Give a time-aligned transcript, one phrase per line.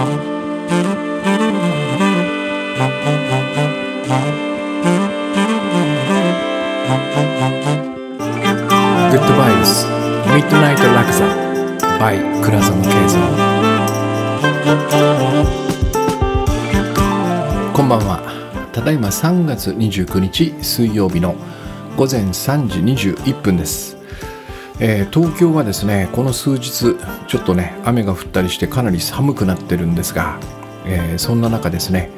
[0.00, 0.06] グ
[9.16, 11.26] ッドバイブスミッドナイトラクザ
[11.98, 13.20] by 倉園慶三
[17.74, 18.20] こんばんは。
[18.72, 21.34] ただいま3月29日水曜日の
[21.98, 22.78] 午前3時
[23.10, 23.98] 21分です、
[24.80, 26.96] えー東京はですねこの数日
[27.28, 30.38] ちょっとね雨が降ったりしてかなり寒くなってるんですが、
[30.86, 32.10] えーそんな中ですね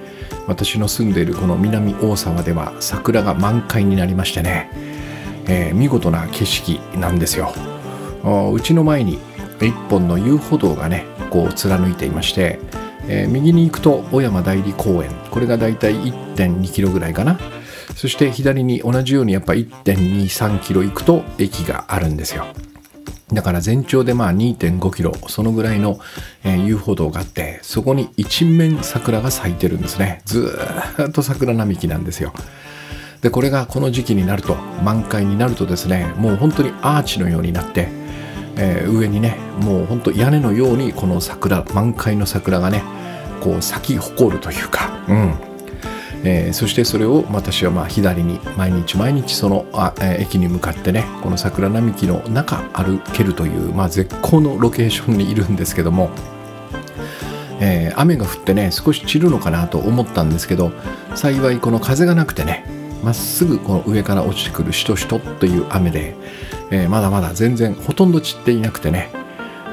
[0.46, 4.70] 私の住んでいるこの南大沢では桜が満開になりましてね、
[5.46, 7.52] えー見事な景色なんですよ。
[8.52, 9.18] うちの前に
[9.60, 12.58] 一本の遊歩道がねこう貫いていまして、
[13.08, 15.10] え右に行くと小山代理公園。
[15.30, 17.38] これがだいたい1.2キロぐらいかな。
[18.02, 22.46] そして左に同じようにやっぱ1.23キロ行くと駅があるんですよ。
[23.32, 26.00] だから全長でまあ2.5キロそのぐらいの、
[26.42, 30.20] えー遊歩道があってそこに一面桜が咲いてるんですね。
[30.24, 30.52] ず
[31.10, 32.32] っと桜並木なんですよ。
[33.20, 37.86] でこれがこの時期になると満開になるとですねもう本当にアーチのようになって、
[38.56, 42.82] えー上にねもう本当屋根のようにこの桜満開の桜がね
[43.40, 45.51] こう咲き誇るというかうん。
[46.24, 56.10] えーそしてそれを私はまあ左に毎日毎日そのあ、えー駅に向かってねこの桜並木の中歩けるという、まあ、絶好のロケーションにいるんですけども、
[57.60, 60.72] えー雨が降ってね少し散るのかなと思ったんですけど
[61.14, 62.64] 幸いこの風がなくてね
[63.02, 66.14] まっすぐこの上から落ちてくるしとしとという雨で、
[66.70, 69.10] えーまだまだ全然ほとんど散っていなくてね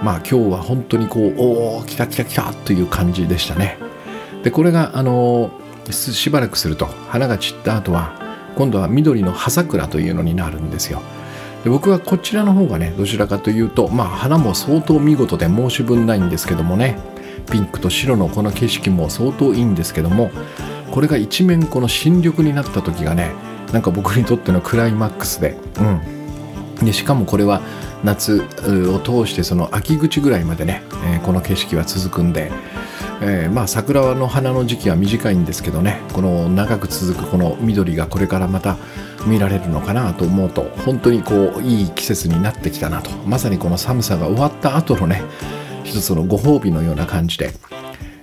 [0.03, 3.77] まあ今日は本当にこうおお来た来た来たという感じでしたね。
[4.43, 5.51] でこれがあの
[5.91, 8.13] しばらくすると花が散った後は
[8.55, 11.01] 今度は緑の葉桜というのになるんですよ。
[11.63, 16.97] で僕はこちらの方がねどちらかというとまあ花も相当見事で申し分ないんですけどもね
[17.51, 20.31] ピンクと白のこの景色も相当いいんですけども
[20.91, 23.31] これが一面この新緑になった時がね
[23.73, 26.85] なんか僕にとってのクライマックスでうん。
[26.85, 27.61] でしかもこれは
[28.03, 32.49] 夏を通してその秋口ぐらいまでね、えーこの景色は続くんで、
[33.21, 38.77] えーまあ桜の花の時期は短いんですけどねこの長く続くこの緑がこれからまた
[39.25, 45.21] 見られるのかなと思うと本当にこういい季節になってきたなとまさにこの寒さが終わった後のね
[45.83, 47.51] 一つのご褒美のような感じで、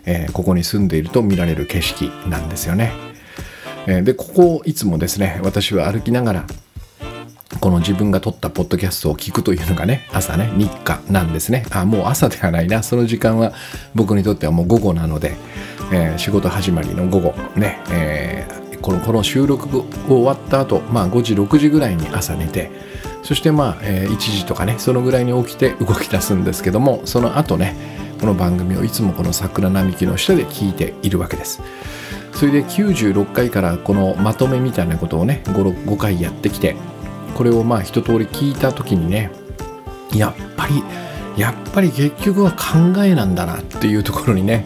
[0.06, 2.92] えーここに住んでいると見られる景色なんですよね。
[3.86, 6.44] えーでここをいつもですね私は歩きながら
[7.60, 11.64] この自分が撮ったポッドキャストを聞くというのがね朝ね日課なんですね。
[11.70, 12.82] あもう朝ではないな。
[12.82, 13.52] その時間は
[13.94, 15.36] 僕にとってはもう午後なので、
[15.92, 22.70] えー仕事始まりの午後ね、えーこのこの収録が終わった後、まあ5時6時ぐらいに朝寝て
[23.24, 27.74] そしてまあ、えー1時とかねそのぐらいに起きて動き出すんですけどもその後ね
[28.20, 31.60] この番組をいつもこの桜並木の下で聞いているわけです。
[32.32, 36.76] それで96回からこのまとめみたいなことをね 5, 5回やってきて
[37.36, 39.30] これをまあ一通り聞いた時にね
[40.14, 40.82] やっぱり
[41.36, 44.64] やっぱり結局は考えなんだなっていうところにね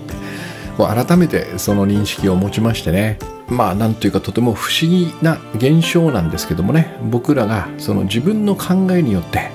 [0.78, 9.50] 改めてその認識を持ちましてねまあなんというかとても不思議な現象なんですけどもね僕らがその自分の考えによって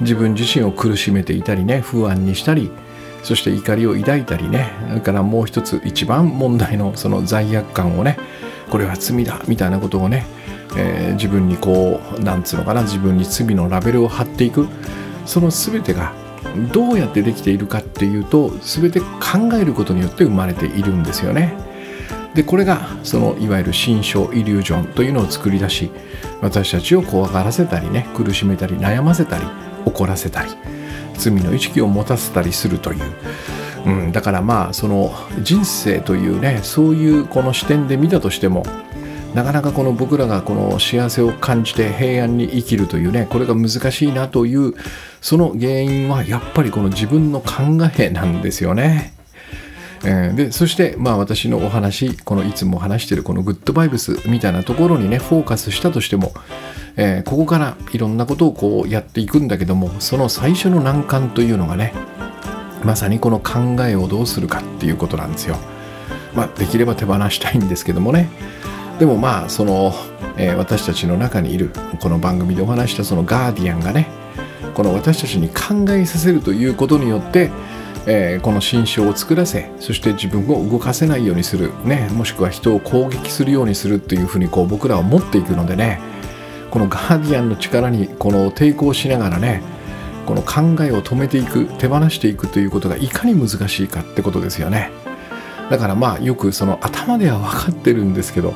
[0.00, 2.70] 自分自身を苦しめていたりね不安にしたり
[3.24, 8.18] そして怒りを抱いたりねそれからもう一つ一番問題のその罪悪感をね
[8.70, 10.24] これは罪だみたいなことをね、
[10.76, 14.66] えー自分にこうなんつうのかな自分に罪のラベルを貼っていく
[15.24, 16.12] その全てが
[16.72, 19.06] どうやってできているかっていうと全て考
[19.60, 21.54] えることによって生まれているんですよね。
[22.34, 25.90] でこれがそのいわゆる心象イリュージョンというのを作り出し
[26.40, 29.44] 私たちを怖がらせたりね苦しめたり悩ませたり
[29.84, 30.50] 怒らせたり
[31.14, 33.02] 罪の意識を持たせたりするという、
[33.84, 35.12] うん、だからまあその
[35.42, 38.64] 人生というねそういうこの視点で見たとしても
[39.34, 44.74] なかなかこの僕らがこの幸せを感じて平安に生きるというねこれが難しいなという
[45.20, 47.62] その原因はやっぱりこの自分の考
[47.98, 49.14] えなんですよね。
[50.04, 56.32] えーでそしてまあ私のお話このいつも話してるこのグッドバイブスみたいなところにねフォーカスしたとしても、
[56.96, 61.94] えーここからいろんなことをこうやっていくんだけどもその最初の難関というのがね
[62.84, 65.56] まさにこの考えをどうするかっていうことなんですよ。
[66.34, 68.28] まあ、できれば手放したいんですけどもね
[69.02, 69.92] でもまあその、
[70.36, 74.06] えー私たちの中にいるこの番組でお話したそのガーディアンがね
[74.74, 77.50] この私たちに考えさせるということによって、
[78.06, 85.98] えーこの心象を作らせそして自分を動かせないようにする、ね、もしくは人を攻撃するようにするっていうふうにこう僕らは持っていくのでね
[86.70, 89.62] このガーディアンの力にこの抵抗しながらね、
[90.26, 94.92] この考えを止めていく手放していくということがいかに難しいかってことですよね。
[95.70, 98.54] だからまあよくその頭では分かってるんですけど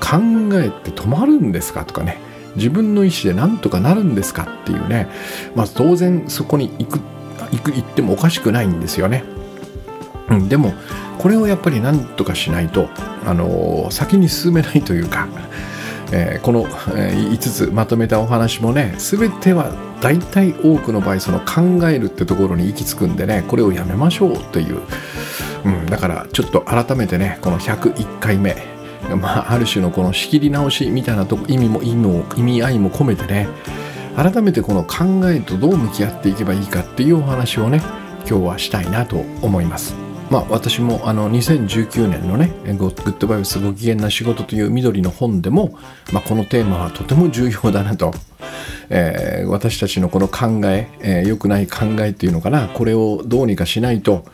[0.00, 0.16] 考
[0.54, 2.18] えて止まるんですかとかね。
[2.56, 5.08] 自分の意思で何とかなるんですかっていうね。
[5.54, 7.00] まあ当然そこに行く
[7.52, 9.24] 行く行ってもおかしくないんですよね、
[10.28, 10.74] うん、でも
[11.18, 12.88] これをやっぱり何とかしないと、
[13.24, 15.28] あのー、先に進めないというか
[16.12, 16.66] えー、この、
[16.96, 24.80] えー、5つまとめたお話もね全ては大体多くの場合その考えるってところに行き着くんでねこれをやめましょうという、
[25.64, 28.56] うん、だからちょっと改めてねこの101回目
[29.16, 33.48] まあ、ある種のこの仕切り直しみたいなとこ意味も意味も意味合いも込めてね
[34.16, 37.80] 改めてこの考えとどう向き合っていけばいいかっていうお話をね
[38.28, 39.94] 今日はしたいなと思います。
[40.30, 45.76] まあ、私もあの2019年のね「グッドバイブスご機嫌な仕事」という緑の本でも、
[46.12, 48.14] まあ、このテーマはとても重要だなと、
[48.90, 54.24] えー、私たちのこの考ええー、良くない考えっていうのかなこれをどうにかしないと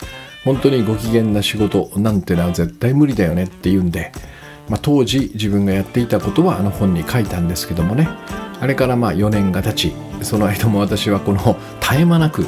[0.44, 4.12] 本当にご機嫌な仕事なんてのは絶対無理だよねっていうんで、
[4.68, 8.08] まあ、当時自分がやっていたことはあの本に書いたんですけどもね。
[8.60, 9.92] あれからまあ4年が経ち
[10.22, 12.46] その間も私はこの絶え間なく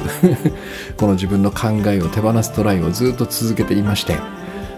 [0.97, 4.15] この自分の考えを手放すトライをずっと続けていまして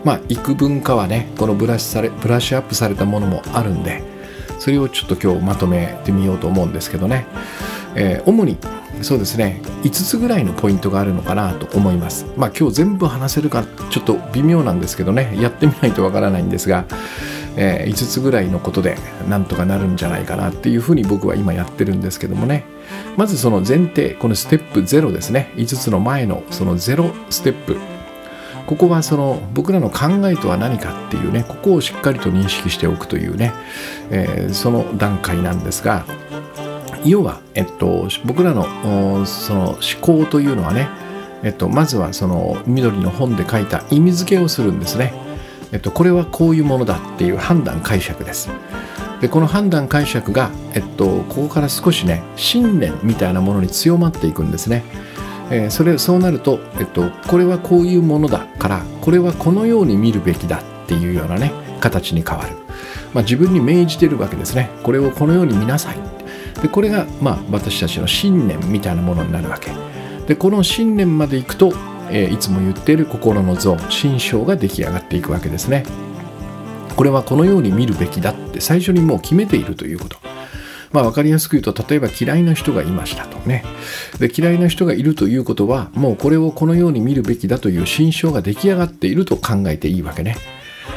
[0.04, 4.04] まあ幾分かはねこのブラッシュされブラッシュアップされたものもあるんで
[4.60, 7.26] それをちょっと今日まとめてみようと思うんですけどね、
[7.96, 8.58] えー、主に
[9.02, 9.62] そうですね。
[9.84, 12.26] 5つぐらいのポイントがあるのかなと思います。
[12.38, 15.36] まあ今日全部話せるかちょっと微妙なんですけどね。
[15.40, 16.86] やってみないとわからないんですが
[17.58, 22.66] えー、5つぐらいのことでなんとかなるんじゃないかなっていうふうに僕は今やってるんですけどもね。
[23.18, 25.52] まずその前提このステップ0ですね。
[25.56, 27.78] 5つの前のその0ステップ。
[28.68, 33.52] ここはその僕らの考えとは何かっていうねここをしっかりと認識しておくというね、
[34.12, 36.06] えー、その段階なんですが
[37.06, 40.90] 要は、えっと、僕らのその思考というのはね、
[41.44, 45.14] えっと、まずはその緑の本で書いた意味付けをするんですね。
[45.72, 48.50] えっと、これはこういうものだっていう判断解釈です。
[49.22, 54.84] でこの判断解釈が、えっと、ここから少しね信念みたいなものに強まっていくんですね。
[55.52, 61.52] えー、それそうなると、えっと、これはこういうものだからこれはこのように見るべきだっていうようなね
[61.82, 62.56] 形に変わる、
[63.14, 66.21] まあ、自分に命じてるわけですねこれをこのように見なさい
[66.62, 69.72] でこれが、まあ、私たちの信念みたいなものになるわけ。
[70.28, 71.74] でこの信念までいくと
[72.12, 75.84] えー、いつも言っている心の像心象が出来上がっていくわけですね。
[76.96, 80.18] これはこのように見るべきだって最初にもう決めているということ。
[80.92, 83.64] まあ分かりやすく言うと例えば嫌いな人がいましたとね。
[84.20, 90.36] で嫌いな人がいるということはもうこれをこのように見るべきだという心象が出来上がっていると考えていいわけね。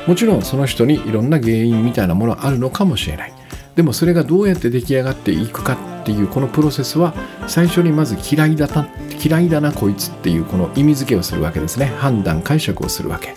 [0.09, 3.33] もちろんその人にいろんな原因みたいなものはあるのかもしれない。
[3.77, 7.15] でもそれがどうやって出来上がっていくかっていうこのプロセスは
[7.49, 8.89] 最初にまず嫌いだな
[9.25, 11.87] 嫌いだなこいつっていうこの意味付けをするわけですね。
[11.99, 13.35] 判断解釈をするわけ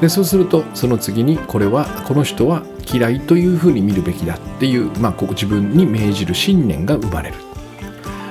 [0.00, 7.36] でそうするとその次にこれはこの人は嫌いというふうに見るべきだっていう、まあ、ここ自分に命じる信念が生まれる。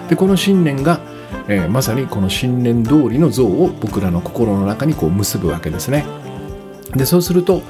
[0.09, 0.99] でこの信念が、
[1.47, 6.05] えー、まさにこの信念通りの像を僕らの心の中にこう結ぶわけですね。
[6.95, 7.63] でそうすると、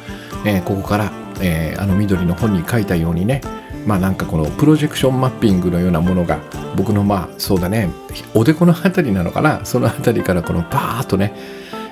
[0.45, 1.11] えー、ここから、
[1.41, 3.41] えー、あの緑の本に書いたようにね
[3.85, 6.39] まあなんかこのプロジェクションマッピングのようなものが
[6.75, 7.89] 僕のまあそうだね
[8.33, 11.33] おでこの辺りなのかなその辺りからこのバーッとね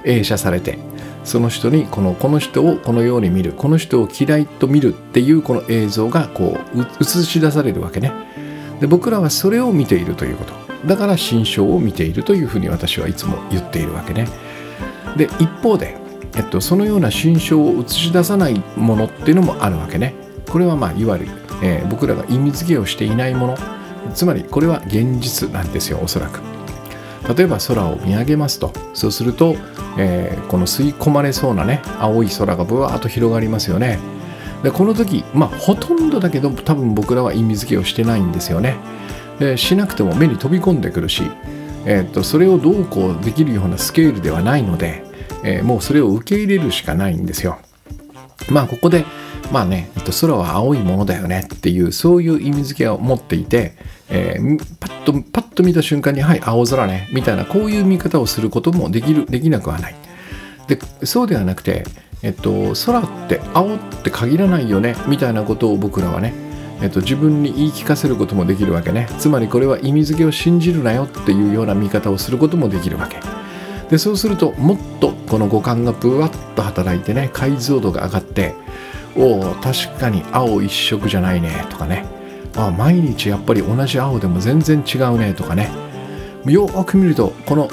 [0.06, 0.78] 映写されて
[1.24, 8.12] その人にこのこの人をこのように見るこの人を嫌いと見るっていうこの映像がこう映し出されるわけね。
[8.82, 10.54] で僕らはそれを見ているということ。
[10.86, 14.28] だから心象を見ているというふうに私はいつも言っているわけね。
[15.16, 15.98] で一方で、
[16.36, 20.16] えっと、そのような心象を映し出さないものっていうのもあるわけね。
[20.50, 23.58] これはまあいわゆるえー、僕らが意味付けをしていないもの。
[24.14, 26.42] つまりこれは現実なんですよおそらく。
[27.36, 28.74] 例えば空を見上げますと。
[28.94, 29.56] そうすると、
[29.98, 33.98] えー、この吸い込まれそうなね青い空がぶわーっと広がりますよね。
[34.62, 38.76] でこの時まあほとんどだけど多分僕らは意味付けをしてないんですよね。
[39.40, 41.24] でしなくても目に飛び込んでくるし、
[41.86, 45.06] えー、っとそれをどうこうできるようなスケールではないので、
[45.44, 47.60] えー、もうそれを受け入れるしかないんですよ。
[48.50, 49.06] まあここで
[49.52, 49.90] まあね、
[50.22, 53.74] 空は青いものだよねっていうそういう意味付けを持っていて、
[54.10, 59.96] えー、パッとパッと見た瞬間にはい青空ねみたいなこういう見方をすることもできるできなくはない。
[60.68, 61.84] でそうではなくて、
[62.22, 66.34] えっと、空って青って限らないよねみたいなことを僕らはね
[66.82, 69.08] えっと、自分に言い聞かせることもできるわけね。
[69.18, 73.43] つまりこれは意味付けを信じるなよっていうような見方をすることもできるわけ。
[73.94, 78.56] でそうするともっとこの五感がブワッと働いてね解像度が上がって
[79.16, 82.04] おお確かに青一色じゃないねとかね。
[82.56, 85.70] あ毎日やっぱり同じ青でも全然違うねとかね。
[86.48, 87.70] よく見るとこの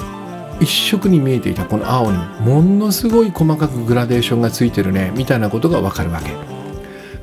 [0.59, 6.33] 一色に見えていたこの青にものすごい細かくグラデーションがついてるねみたいなことがわかるわけ。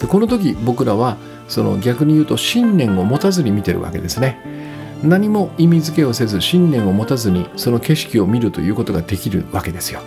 [0.00, 4.57] でこの時僕らはその逆に言うと信念を持たずに見てるわけですね。
[5.02, 10.00] 何も意味付けをせず信念を持たずにその景色を見るということができるわけですよ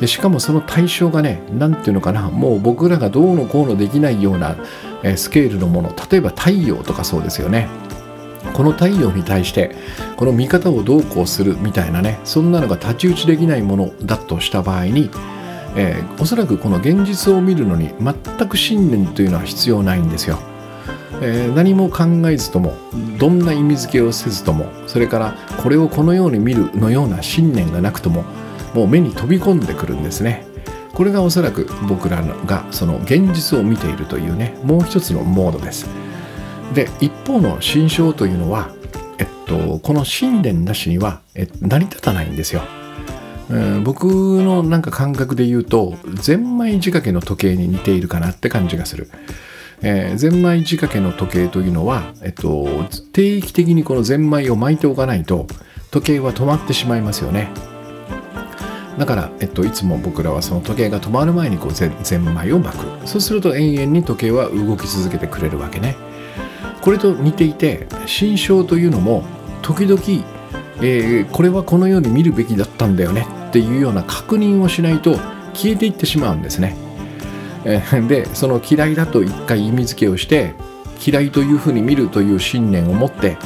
[0.00, 4.56] でしかもその対象がね何て言うのかなもう僕らがどうのこうのできないような、
[5.16, 7.68] スケールのもの例えば太陽とかそうですよね
[8.52, 9.74] この太陽に対して
[10.16, 15.10] この見方をどうこうするみたいなねそんなのが太刀打ちできないものだとした場合に、
[15.76, 20.38] えー、おそらくこの現実を見るのに全く信念というのは必要ないんですよ。
[21.22, 22.74] えー、何も考えずとも
[23.18, 28.24] どんな意味付けをせずともそれからこれをこのように見るのような信念がなくとも
[28.74, 30.46] もう目に飛び込んでくるんですね。
[30.92, 35.86] これがおそらく僕らがその現実を見ているというねもう一つのモードです。
[36.74, 38.70] で一方の心象というのは、
[39.18, 42.62] えっと、この信念なしにはえ成り立たないんですよ。
[43.84, 49.08] 僕のなんか感覚で言うとゼンマイ仕掛けの時計に似ているかなって感じがする。
[49.82, 52.66] えー、ゼンマイ仕掛けの時計というのは、えっと、
[53.12, 55.46] 定期的にこのゼンマイを巻いておかないと
[55.90, 57.48] 時計は止まってしまいますよね。
[58.98, 63.06] だから、えっと、いつも僕らはその時計が止まる前にこうゼンマイを巻く。
[63.06, 65.96] そうすると永遠に時計は動き続けてくれるわけね。
[66.80, 69.24] これと似ていて心象というのも
[69.60, 70.00] 時々、
[70.80, 75.16] えー、これはこのように見るべきだったんだよねっていうような確認をしないと
[75.52, 76.85] 消えていってしまうんですね。
[77.66, 80.54] え、でその嫌いだと一回意味付けをして
[81.04, 83.36] 嫌いというふうに見るという信念を持って、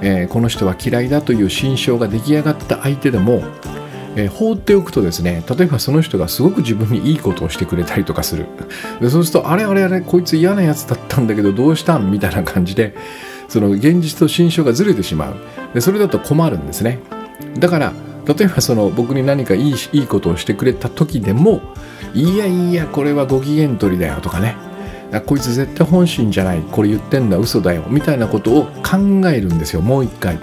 [0.00, 3.42] えー、この人は嫌いだという心象が出来上がった相手でも
[4.16, 8.46] えー、放っておくとですね例えばその人がすごく自分にいいことをしてくれたりとかする。
[9.00, 12.94] でそうするとあれあれあれこいつ嫌なやつだったんだけどどうしたんみたいな感じで
[13.48, 15.36] その現実と心象がずれてしまう。
[15.74, 17.00] でそれだと困るんですね。
[17.58, 17.92] だから
[18.26, 21.60] 例えばその僕に何かいいいいことをしてくれた時でも
[22.14, 24.56] いやいやこれはご機嫌取りだよとかね。
[25.26, 26.60] こいつ絶対本心じゃない。
[26.60, 27.36] これ言ってんだ。
[27.36, 27.84] 嘘だよ。
[27.88, 29.80] みたいなことを考えるんですよ。
[29.80, 30.38] もう一回。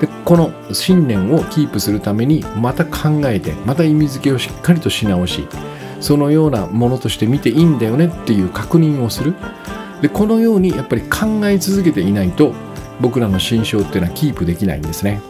[0.00, 5.46] でこの信念をキープするためにまた考えてまた意味付けをしっかりとし直し
[6.00, 8.06] そのようなものとして見ていいんだよね。
[8.06, 9.34] っていう確認をする。
[10.00, 12.52] でこのようにやっぱり考え続けていないと
[13.00, 15.20] 僕らの心象っていうのはキープできないんですね。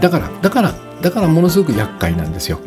[0.00, 2.60] だからだからだからものすごく厄介なんですよ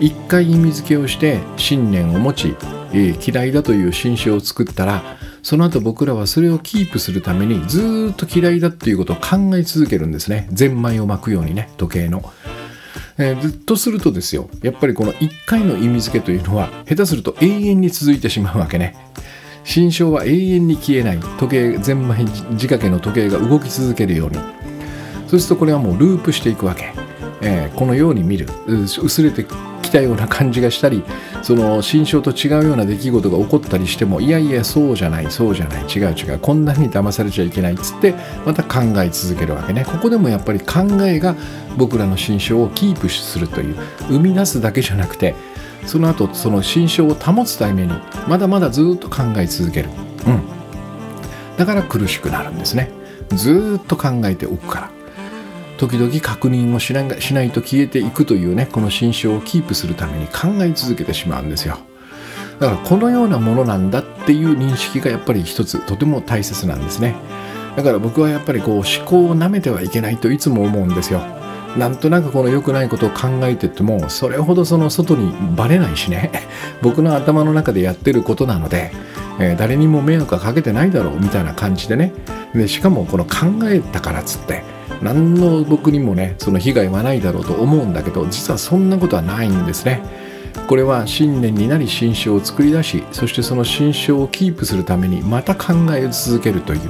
[0.00, 2.56] 一回意味付けをして信念を持ち、
[2.92, 5.02] えー、嫌いだという心象を作ったら
[5.46, 10.48] その後僕らはそれをキープするためにずっと嫌いだっていうことを考え続けるんですね。
[10.50, 12.32] ゼンマイを巻くようにね、時計の。
[13.16, 18.96] えー、ずっとするとですよ、やっぱりこの1回の意味付けというのは、下手すると永遠に続いてしまうわけね。
[19.62, 21.20] 心象は永遠に消えない。
[21.38, 24.38] 時計、ゼンマイ仕掛けの時計が動き続けるように。
[25.26, 26.92] そうするとこれはもうループしていくわけ。
[27.42, 28.48] えー、このように見る。
[28.66, 29.44] 薄れて
[29.86, 31.02] きたような感じがしたり
[31.42, 38.14] その心象と違うような出来事が起こったりしてもいやいやそうじゃないそうじゃない違う違うこんなに騙されちゃいけないっつって
[38.44, 39.84] また考え続けるわけね。
[39.84, 41.36] ここでもやっぱり考えが
[41.76, 43.76] 僕らの心象をキープするという
[44.08, 45.34] 生み出すだけじゃなくて
[45.86, 47.92] その後その心象を保つために
[48.26, 49.90] まだまだずっと考え続ける。
[50.26, 50.42] うん。
[51.56, 52.90] だから苦しくなるんですね。
[53.30, 54.95] ずっと考えておくから。
[55.78, 61.78] 時々確認をしなしないと消えていくというねこの心象をキープするために考え続けてしまうんですよ。
[62.58, 67.14] だからこのようなものなんだっていう認識がやっぱり一つとても大切なんですね。
[67.76, 71.20] だから僕はやっぱりこう思考をなめてはいけないといつも思うんですよ。
[71.76, 76.30] なんとなくこの良くないことを考えててもそれほどその外にバレないしね。
[76.80, 78.92] 僕の頭の中でやってることなので、
[79.38, 82.12] えー、誰にも迷惑はかけてないだろうみたいな感じでね。
[82.54, 84.64] でしかもこの考えたからっつって
[85.02, 90.02] 何の僕にもねその被害はないだろうと思うんだけど実はそんなことはないんですね。
[90.68, 96.80] これは信念になり心象を作り出しそしてその心象をキープするためにまた考え続けるという。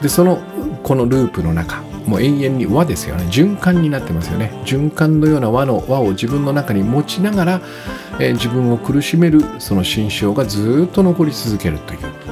[0.00, 0.38] でその
[0.82, 3.24] このループの中もう永遠に輪ですよね。
[3.24, 4.52] 循環になってますよね。
[4.64, 7.60] 循環のような輪の輪を自分の中に持ちながら、
[8.20, 12.25] えー、自分を苦しめるその心象がずっと残り続けるという。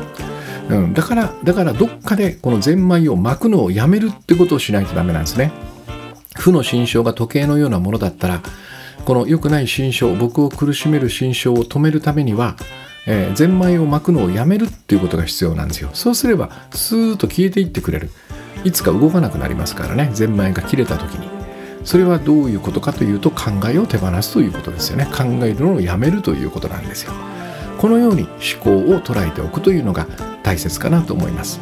[0.70, 5.52] うん、だからだからどっかでこのゼンマイを巻くのをやめるってことをしないとダメなんですね。
[6.36, 8.42] 負の心象が時計のようなものだったら
[9.04, 12.56] この良くない心象僕を苦しめる心象を止めるためには
[13.06, 15.90] えー、ゼンマイを巻くのをやめるっていうことが必要なんですよ。
[15.92, 18.10] そうすればスーッと消えていってくれる。
[18.64, 20.10] いつか動かなくなりますからね。
[20.14, 21.28] ゼンマイが切れた時に。
[21.84, 25.06] それはどういうことかというと考えを手放すということですよね。
[25.14, 27.12] 考えるのをやめるということなんですよ。
[27.78, 30.06] このように思考を捉えておくというのが
[30.42, 31.60] 大切かなと思います。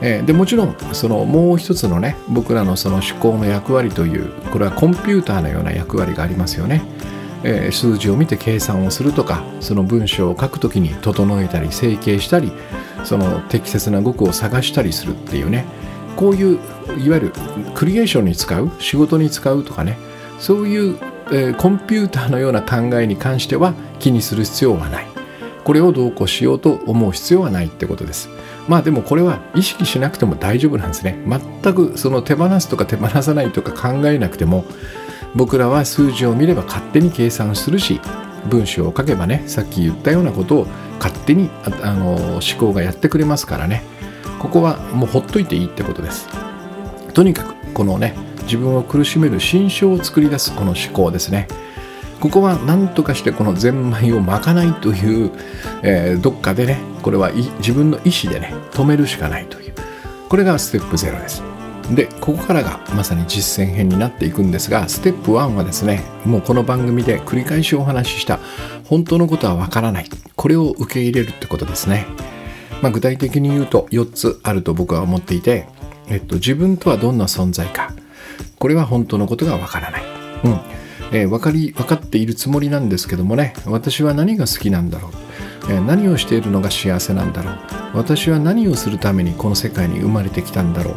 [0.00, 6.82] えー、でもちろんそのもう一つのね僕らのその思考の役割というこれはコンピューターのような役割がありますよね、
[7.42, 12.52] えー、数字を見て計算をするとかその文章を書くときに整えたり整形したり
[13.04, 15.64] その適切な語句を探したりするっていうね
[16.14, 16.58] こういう
[16.98, 17.32] いわゆる
[17.74, 19.96] クリエーションに使う仕事に使うとかね
[20.38, 25.15] そういう、えー、コンピューターのような考えに関しては気にする必要はない。
[25.66, 28.28] これをどうこうしようと思う必要はないってことです。
[28.68, 31.18] まあでもこれは意識しなくても大丈夫なんですね。
[31.26, 34.64] 全くその手放すとか手放さないとか考えなくても
[35.34, 38.00] 僕らは数字を見れば勝手に計算するし
[38.48, 40.66] 文章を書けばねさっき言ったようなことを
[41.00, 41.50] 勝手に
[41.82, 43.82] あの思考がやってくれますからね。
[44.38, 46.28] ここはもうほっといていいってことです。
[47.12, 51.48] とにかくこのね自分を苦しめる心象を作り出すこの思考ですね。
[52.20, 55.30] ここは何とかしてこのゼンマイをまかないという、
[55.82, 59.74] えー、どっかでねこれは自分の意思でね止めるしかないという。
[60.28, 61.42] これがステップ0です。
[61.94, 68.40] でここからがまさに実践編になっていくんですがステップ1はですねもうこの番組で繰り返しお話しした
[68.86, 72.06] 本当のことはわからないこれを受け入れるってことですね、
[72.82, 75.68] まあ、具体的に言うと4つあると僕は思っていて、
[76.08, 77.92] えっと、自分とはどんな存在か。
[78.58, 80.02] これは本当のことがわからない、
[80.44, 80.60] うん。
[81.12, 85.12] えー、分かり分かっているつもりなんですけどもね私は何が好きなんだろう、
[85.72, 87.54] えー、何をしているのが幸せなんだろう。
[87.94, 90.94] 私は何をするためにこの世界に生まれてきたんだろう、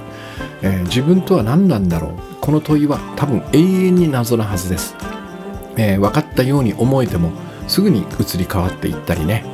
[0.64, 2.12] えー、自分とは何なんだろう。
[2.42, 4.96] この問いは多分永遠に謎なはずです、
[5.78, 7.32] え分かったように思えても
[7.68, 9.46] すぐに移り変わっていったりね。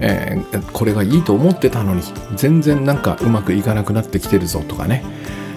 [0.00, 2.02] えー、これがいいと思ってたのに
[2.34, 5.04] 全然なんかうまくいかなくなってきてるぞとかね。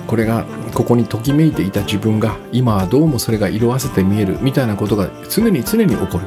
[0.08, 6.26] これがここにときめいていた自分が今はどうもそれが色あせて見えるみたいなことが常に常に起こる、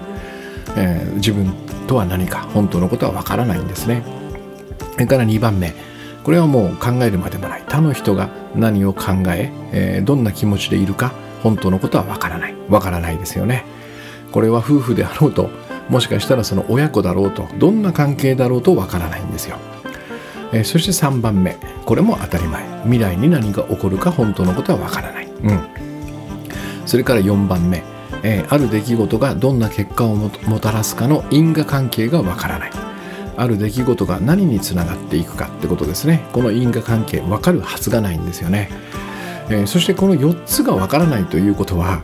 [0.77, 1.53] えー、自分
[1.87, 4.03] とは何か本当のことはわからないんですね。
[4.93, 5.75] それから2番目。
[6.25, 7.63] これはもう考えるまでもない。
[7.69, 12.55] 他の人が何を考ええー、どんな気持ちでいるか本当のことはわからない。
[12.69, 13.65] わからないですよね。
[14.33, 15.51] これは夫婦であろうと
[15.89, 19.57] もしかしたらその親子だろうとどんな関係だろうとわからないんですよ。
[20.53, 21.57] えー、そして3番目。
[21.85, 22.65] これも当たり前。
[22.85, 25.61] 未来に何が起こるか本当のことはわからない、うん、
[26.87, 27.83] それから4番目、
[28.23, 30.31] えー、ある出来事がどんな結果をも
[30.61, 32.71] たらすかの因果関係がわからない。
[33.39, 36.25] ある出来事が何につながっていくかってことですね。
[36.33, 38.71] この因果関係分かるはずがないんですよね、
[39.51, 42.01] えー、そしてこの4つがわからないということは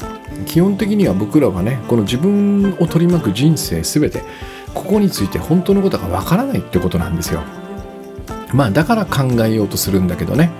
[0.46, 4.22] 基本的には僕らはねこの自分を取り巻く人生全て
[4.74, 7.42] ここについて本当のことがわからないってことなんですよ
[8.52, 10.50] まあだから考えようとするんだけどね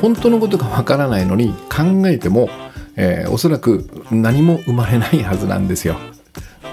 [0.00, 2.48] 本当のことがわからないのに考えても、
[2.96, 5.98] えー、おそらく何も生まれないはずなんですよ。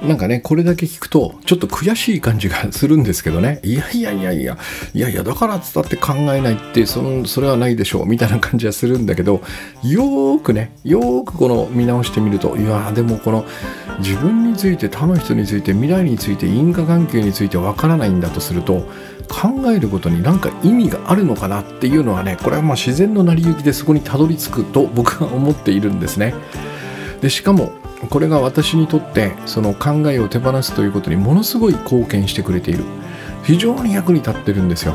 [0.03, 3.59] なんかね、これだけ聞くと、ちょっと悔しい感じがするんですけどね。
[3.63, 4.57] いやいやいやいや、
[4.93, 9.41] いやいや、だからつったって考えないって、その、それはないでしょう、みたいな感じはするんだけど、
[9.83, 13.45] よーくね、よーくこの見直してみると、いやでもこの、
[13.99, 18.87] 自分について、他の人について、未来について、因果関係についてわからないんだとすると、
[19.27, 26.33] 考えることに何か意味があるのかなっていうのはねこれはまあ自然の成り行きでそこにたどり着くと 僕は思っているんですね。
[27.21, 27.71] でしかも
[28.09, 32.83] これが私にとってその考えを手放すということにものすごい貢献してくれている。
[33.43, 34.93] 非常に役に立ってるんですよ。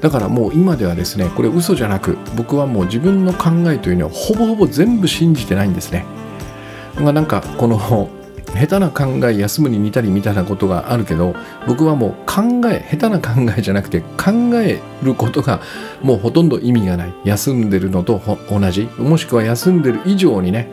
[0.00, 6.04] だからもう今ではですねこれ嘘じゃなく僕はもう自分の考えというのはほぼほぼ全部信じてないんですね。
[6.98, 7.78] なんかこの
[8.54, 11.34] 下手な考え休むに似たりみたいなことがあるけど
[11.66, 15.60] 僕はもう考え下手な考えじゃなくて考えることが
[16.02, 17.14] もうほとんど意味がない。
[17.24, 18.88] 休んでるのと同じ。
[18.98, 20.70] もしくは休んでる以上にね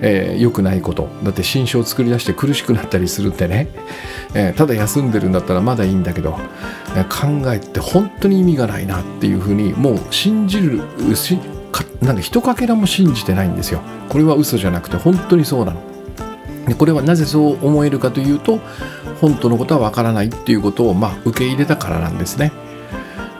[0.00, 1.08] えー、良くないこと。
[1.22, 3.68] だって心象を作り出して苦しくなったりするってね、
[4.34, 6.38] えー、ただ休んでるんだったらまだいいんだけど、
[6.96, 10.82] えー、考えって本当に意味がないなっていうふうにもう信じる
[11.16, 11.38] し
[11.72, 13.80] かなんか一かけらも信じてないんですよ。
[14.08, 15.95] これは嘘じゃなくて本当にそうなの。
[16.66, 18.60] でこれはなぜそう思えるかというと
[19.20, 22.52] 本当のことはわからないっていうことをまあ受け入れたからなんですね。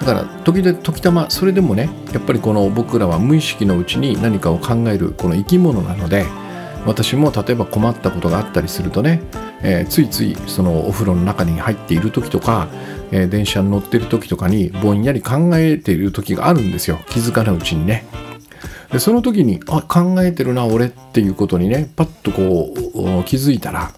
[0.01, 6.27] だから時々時たまそれでもねやっぱりこの僕らは無意識のうちに何かを考えるこの生き物なので
[6.87, 9.21] 私も例えば困ったことがあったりするとね、
[9.63, 12.69] えー、ついついそのお風呂の中に入っている時とか、
[13.11, 17.01] えー、電車に乗ってる時とかにぼんやり考えている時があるんですよ。
[17.09, 18.05] 気づかないうちにね。
[18.97, 22.73] でその時にあ考えてるな俺っていうことにねパッとこ
[23.21, 23.93] う気づいたら、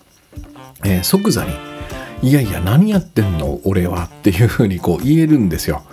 [0.84, 1.52] えー、即座に
[2.20, 5.84] 「いやいや何やってんの俺は」っていうふうにこう言えるんですよ。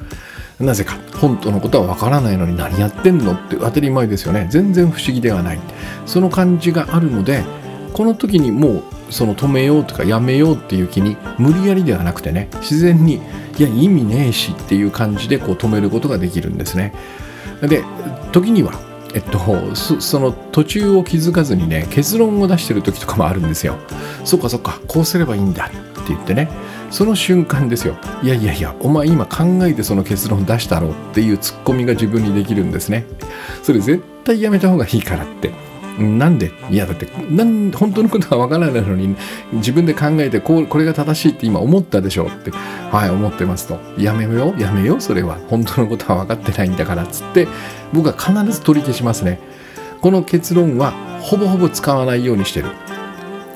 [0.59, 3.33] なぜか本当のことはわからないのに何やってんの？
[3.33, 4.47] って当たり前ですよね。
[4.49, 5.59] 全然不思議ではない。
[6.07, 7.43] その感じがあるので
[7.93, 13.21] この時にもうその止めようとかやめようっていう気に無理やりではなくてね自然に
[13.59, 16.91] いや意味ねえしっていう感じでこう止めることができるんですね。
[17.61, 17.83] で
[18.31, 18.83] 時には
[19.15, 19.39] えっと、
[19.75, 23.77] その途中を気づかずにね結論を出してる時とかもあるんですよ。
[24.25, 26.49] そっかそっかこうすればいいんだって言ってね。
[26.91, 27.95] その瞬間ですよ。
[28.21, 33.05] いやいやいやお前今考えてその結論出したろっていうツッコミが自分にできるんですね。
[33.63, 35.64] それ絶対やめた方がいいからって。
[35.97, 36.51] なんで？
[36.69, 39.15] いやだってなん本当のことがわからないのに
[39.53, 43.79] 自分で考えてこうこれが正しいって今思ったでしょってはい思ってますと。
[43.97, 45.37] やめようやめようそれは。
[45.47, 47.47] 本当のことは分かってないんだからっつって
[47.93, 49.39] 僕は必ず取り消しますね。
[50.01, 52.67] この結論はほぼほぼ使わないようにしてる、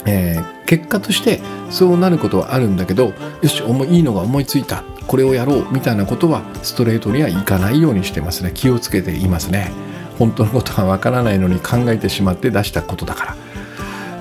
[0.05, 4.83] えー、結果としてそうなることはあるんだけどよしいいのが思いついた。
[5.05, 8.51] これをやろうみたいなことはストレートにはいかないようにしてますね。
[8.53, 9.71] 気をつけていますね。
[10.19, 13.35] 本当のことはわからないのに考えてしまって出したことだか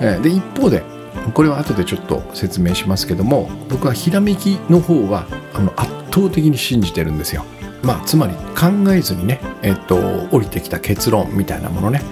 [0.00, 0.20] ら。
[0.20, 0.82] で一方で
[1.34, 7.44] これは後でちょっと説明しますけども僕はひらめきの方はあの圧倒的に信じてるんですよ。
[7.82, 9.96] まあ、つまり考えずにね、えっと、
[10.32, 12.02] 降りてきた結論みたいなものね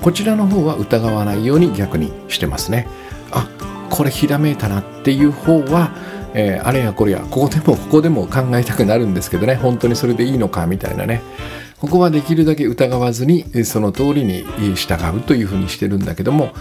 [0.00, 2.86] こちらの方は疑わないように逆にしてますね。
[3.32, 3.48] あ
[3.90, 5.90] これひらめいたなっていう方は、
[6.34, 11.22] えー、あれやこれやここでもここでも考えたくなるんですけどね本当にそれでいいのかみたいなね
[11.78, 16.52] ここはできるだけ疑わずにその通りに従うというふうにしてるんだけども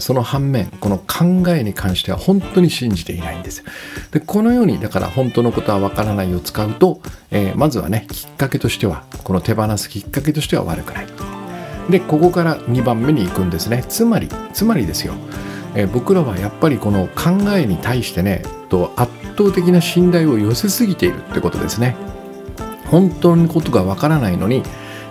[0.00, 3.64] その反面この考えに関しては本当に信じていないんです。
[4.12, 11.06] でこのようにだから本当のことはわからないを使うと、え、まずはねきっかけとしてはこの手放すきっかけとしては悪くない。
[11.90, 13.84] でここから2番目に行くんですね。
[13.88, 15.14] つまりつまりですよ、
[15.74, 22.11] え、僕らはやっぱりこの考えに対してねと圧倒的な信頼を寄せすぎているってことですね。
[22.92, 24.62] 本当のことがわからないのに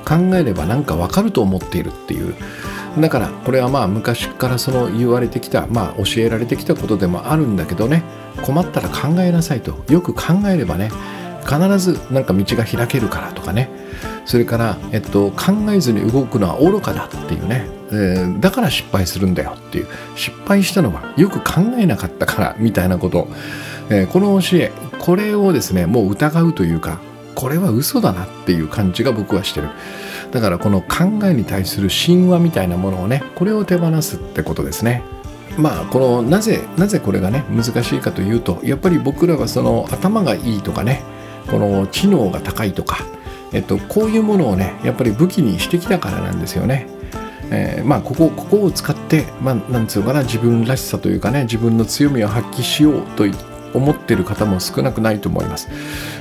[0.07, 2.35] 考えれば何かわかると思っているっていう。
[2.99, 8.03] だからこれはまあ昔からその言われてきたまあ教えられてきたことでもあるんだけどね。
[8.43, 9.83] 困ったら考えなさいと。
[9.91, 10.91] よく考えればね
[11.43, 13.69] 必ずなんか道が開けるからとかね。
[14.25, 19.87] それから、えっと、考えずに動くのは愚かだっていうね、えー、だから失敗するんだよっていう。
[20.15, 23.27] 失敗したのはよく考えなかったからみたいなこと、
[23.89, 26.99] えー、この教えこれをですねもう疑うというか
[27.35, 29.69] これは嘘だなっていう感じが僕はしてる
[30.31, 35.03] だからこの考えに対する神話みたいなものをねこれを手放すってことですね
[35.57, 41.03] まあこのなぜなぜこれがね難しいかというとやっぱり僕らはその頭がいいとかね
[41.49, 43.05] この知能が高いとか、
[43.51, 46.87] えっと、こういうものをねやっぱり武器にしてきたからなんですよね。
[47.53, 53.35] えー、まあここここを使って、まあ、なんつうのかな自分らしさというかね自分の強みを発揮しようといっ
[53.73, 55.69] 思ってる方も少なくないと思います。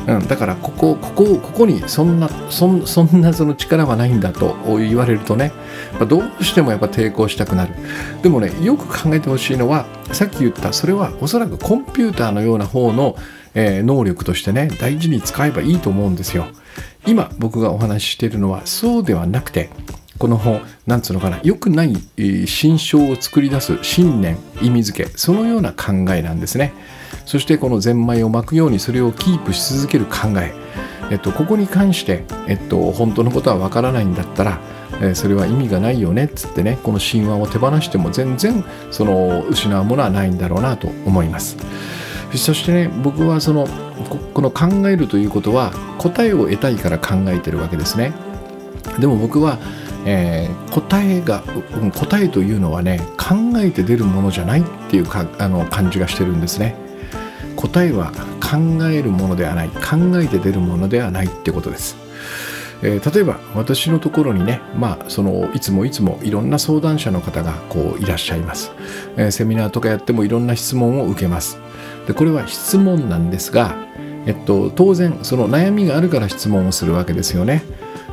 [0.07, 5.53] うん、だからここここここにそんなそんなその力はないんだと言われるとね、
[5.99, 7.75] ま、どうしてもやっぱ抵抗したくなる。
[8.23, 13.17] でもねよく考えてほしいのはさっき言ったそれはおそらくコンピューターのような方の、
[13.55, 16.47] えー、能力としてね大事に使えばいいと思うんですよ。
[17.07, 19.71] 今僕がお話ししているのはそうではなくて
[20.21, 21.97] この本なんつうのかな良くない
[22.47, 26.75] 心象を作り出す信念意味付けそのような考えなんですね。
[27.25, 30.53] そしてこのゼンマイを巻くようにそれをキープし続ける考え、
[31.11, 34.61] えっと、ここに関して、えっと、本当のことはわからないんだったら、
[35.01, 41.57] えそれは意味がないよねっつってねこの神話を手放しても全然その失うものはないんだろうなと思います。
[42.35, 43.67] そしてね僕はその
[44.35, 48.13] この考えるということは答えを得たいから考えてるわけですね。
[48.99, 49.59] でも僕は
[50.07, 51.43] えー、答えが
[51.95, 56.75] 答えというのはね考えて出るものじゃないっていうかあの感じがしてるんですね。
[57.55, 59.69] 答えは考えるものではない。
[59.69, 61.97] 考えて出るものではないってことです、
[62.83, 68.73] えー、例えば私のところにね、まあ、そのいつもいつもいろんな相談者の方がこういらっしゃいます、
[69.17, 71.59] えー、セミナーとかやってもいろんな質問を受けます。
[72.07, 73.77] でこれは質問なんですが、
[74.25, 77.63] えっと、当然その悩みがあるから質問をするわけですよね。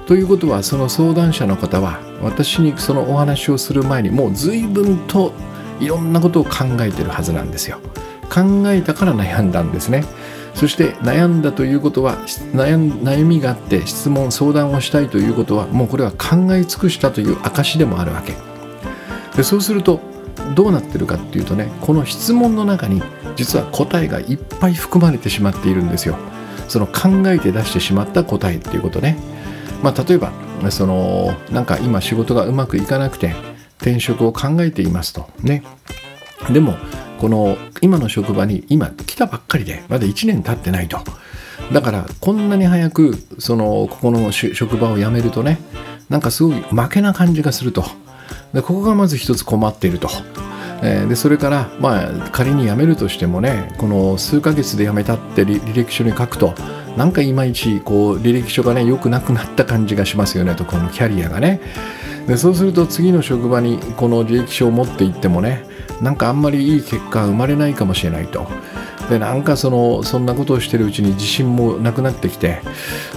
[0.07, 5.33] ということはその相談者の方は私にそのお話をする前にもう随分と
[5.81, 7.79] いろんなことを考えてるはずなんですよ。
[8.33, 10.05] 考えたから悩んだんですね。
[10.53, 12.17] そして悩んだということは
[12.53, 18.33] 悩みがあって質問相談をしたいということはもうこれは考え尽くしたという証でもあるわけ。
[19.35, 19.99] でそうすると
[20.55, 23.03] どうなってるかっていうとねこの質問の中に
[23.35, 26.17] 実は答えがいっぱい含まれてしまっているんですよ。
[26.69, 29.17] その考えて出してしまった答えっていうことね。
[29.83, 30.31] まあ例えば
[30.71, 33.35] そのなんか今仕事がうまくいかなくて
[33.77, 35.29] 転職を考えていますと。
[35.41, 35.63] ね。
[36.51, 36.75] でも
[37.19, 40.99] この今の職場に今来たばっかりでまだ1年経ってないと。
[41.71, 45.59] だからこんなに早くそのここの職場を辞めるとね
[46.09, 47.83] なんかすごい負けな感じがすると。
[48.53, 50.09] でここがまず一つ困っていると。
[50.83, 56.53] えー、でそれから、まあ、仮に辞めるとしてもねこの数ヶ月で辞めたって履歴書に書くと
[56.97, 61.62] なんかいまいちこう履歴書がね良くなくなった感じがしますよねとこのキャリアがね
[62.27, 65.63] でそうすると次の職場にこの履歴書を持っていってもね
[66.01, 68.47] なんかあんまりいい結果が生まれないかもしれないと。
[69.10, 72.60] でなんかそのそんなことをしてるうちに自信もなくなってきて、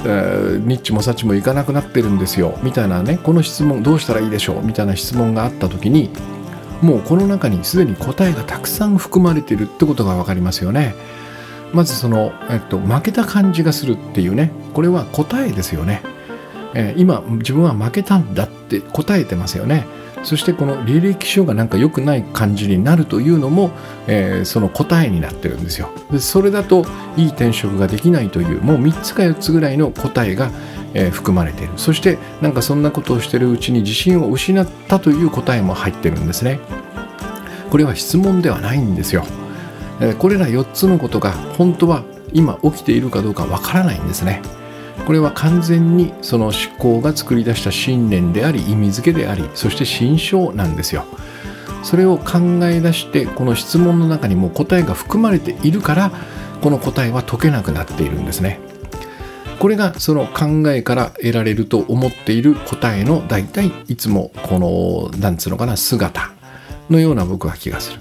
[0.05, 6.11] えー、ニッチもサチもいかなくなってるんですよみたいなねこの質問どうしたらいいでしょうみたいな質問があった時に
[6.81, 10.95] もうこの中にすでに答えがたくさん含まれてるってことが分かりますよね。
[11.73, 14.51] まずその、えっと、負けた感じがするっていうね。
[14.75, 16.03] これは答えですよね。
[16.75, 19.87] えー、今自分は負けたんだって答えてますよね。
[20.23, 23.71] そしてこの履歴書がなんか良くない感じになるというのも、
[24.07, 25.91] えー、その答えになってるんですよ。
[26.11, 26.85] でそれだと
[27.17, 30.51] いい転職ができないというもう3つか4つぐらいの答えが、
[30.93, 31.73] えー、含まれている。
[31.77, 36.61] そしてなんかそんなことをしてるうちに自信を失ったという答えも入ってるんですね。
[37.71, 39.25] これは質問ではないんですよ、
[40.01, 44.43] え、これら4つのことが本当は今起きているかどうかわからないんですね。
[45.07, 51.05] これは完全にその思考が作り出した信念であり意味付けでありそして心象なんですよ。
[51.83, 56.13] それを考え出してこの質問の中にも答えが含まれているから
[56.61, 58.61] この答えは解けなくなっているんですね。
[59.59, 66.31] これがその考えから得られると思っている答えの大体いつもこのなんつうのかな姿
[66.89, 68.01] のような僕は気がする。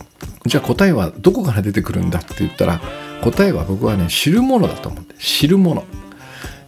[0.50, 2.82] じゃあ答えはどこから出てくるんだって言ったら
[3.22, 5.86] 答えは僕はね知るものだと思って知るもの。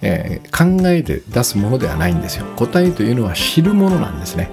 [0.03, 2.45] えー、考えて出すものではないんですよ。
[2.55, 4.49] 答えというのは知るものなんですね。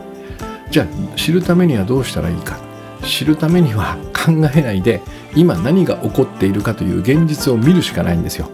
[0.70, 2.58] じゃあ知るためにはどうしたらいいか。
[3.04, 5.00] 知るためには 考えないで
[5.34, 8.50] 今何が起こっているかという現実を見るしかないんですよ。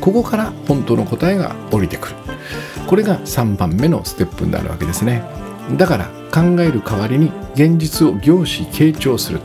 [0.00, 2.14] ここから本当の答えが降りてくる。
[2.86, 5.22] これが3番目のステップになるわけですね。
[5.76, 9.40] だから考える代わりに現実を凝視傾聴する。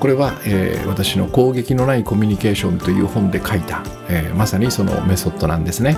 [0.00, 5.96] これは、えー、私の攻撃のないコミュニケーションという本で書いた、えー、まさにそのメソッドなんですね。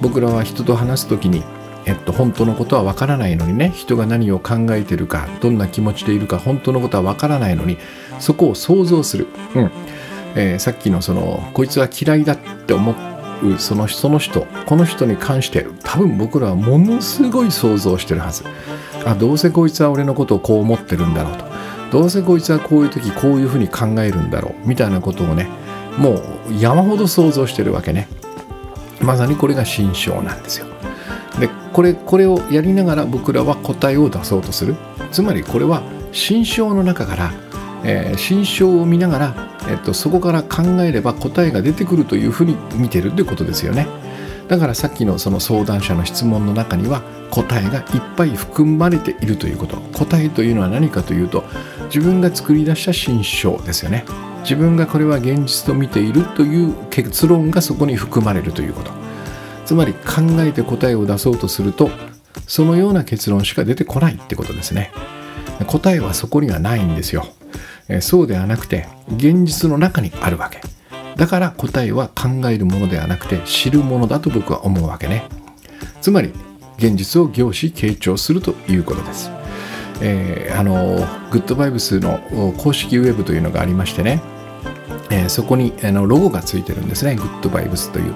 [0.00, 1.42] 僕らは人と話す時に
[1.84, 7.76] えっと、本当のことはわからないのにね人が何を考えてるかどんな気持ちでいるか本当のことはわからないのに
[8.20, 9.70] そこを想像する、うん。
[10.36, 18.44] えー、さっきのそのこいつは嫌いだって思うそのその人この人に関して多分僕らはものすごい想像してるはず。
[19.04, 21.51] あどうせこいつは俺のことをこう思ってるんだろうと。
[21.92, 25.46] どうせこいつはこういう時こういうふうに考えるんだろうみたいなことをね
[25.98, 26.14] も
[26.48, 28.08] う山ほど想像してるわけね。
[29.02, 30.66] まさにこれが心象なんですよ。
[31.38, 34.74] でこれこれをやりながら僕らは答えを出そうとする。
[35.10, 37.32] つまりこれは心象の中から、
[37.84, 43.86] えー、心象を見ながら、えっと、そこから考えれば答えが出てくるというふうに見てるってことですよね。
[44.48, 47.84] だからさっきのその相談者の質問の中には答えがいっ
[48.16, 49.76] ぱい含まれているということ。
[49.92, 51.44] 答えというのは何かというと
[51.94, 54.06] 自分が作り出した心象ですよね。
[54.44, 58.90] 自分がこれは現実と見ているという結論がそこに含まれるということ。
[59.66, 61.90] つまり考えて答えを出そうとすると
[62.46, 64.90] そのような結論しか出てこないってことですね。
[65.66, 67.26] 答えはそこにはないんですよ。
[68.00, 70.62] そうではなくて現実の中にあるわけ。
[71.16, 75.28] だから答えは考えるものではなくて知るものだと僕は思うわけね。
[76.00, 76.32] つまり
[76.78, 79.30] 現実を凝視傾聴するということです。
[80.04, 80.96] えー、あの
[81.30, 82.18] グッドバイブスの
[82.58, 84.20] 公式ウェブというのがありましてね、
[85.10, 87.14] えー、そこにあのロゴがついてるんですね。
[87.14, 88.14] グッドバイブスという。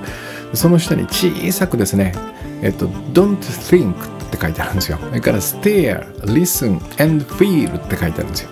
[0.55, 2.12] その下に小さくですね、
[2.62, 3.92] えっと、Don't think
[4.27, 4.99] って書いてあるんですよ。
[5.01, 8.51] それから Stare, Listen and Feel って書いてあるんですよ。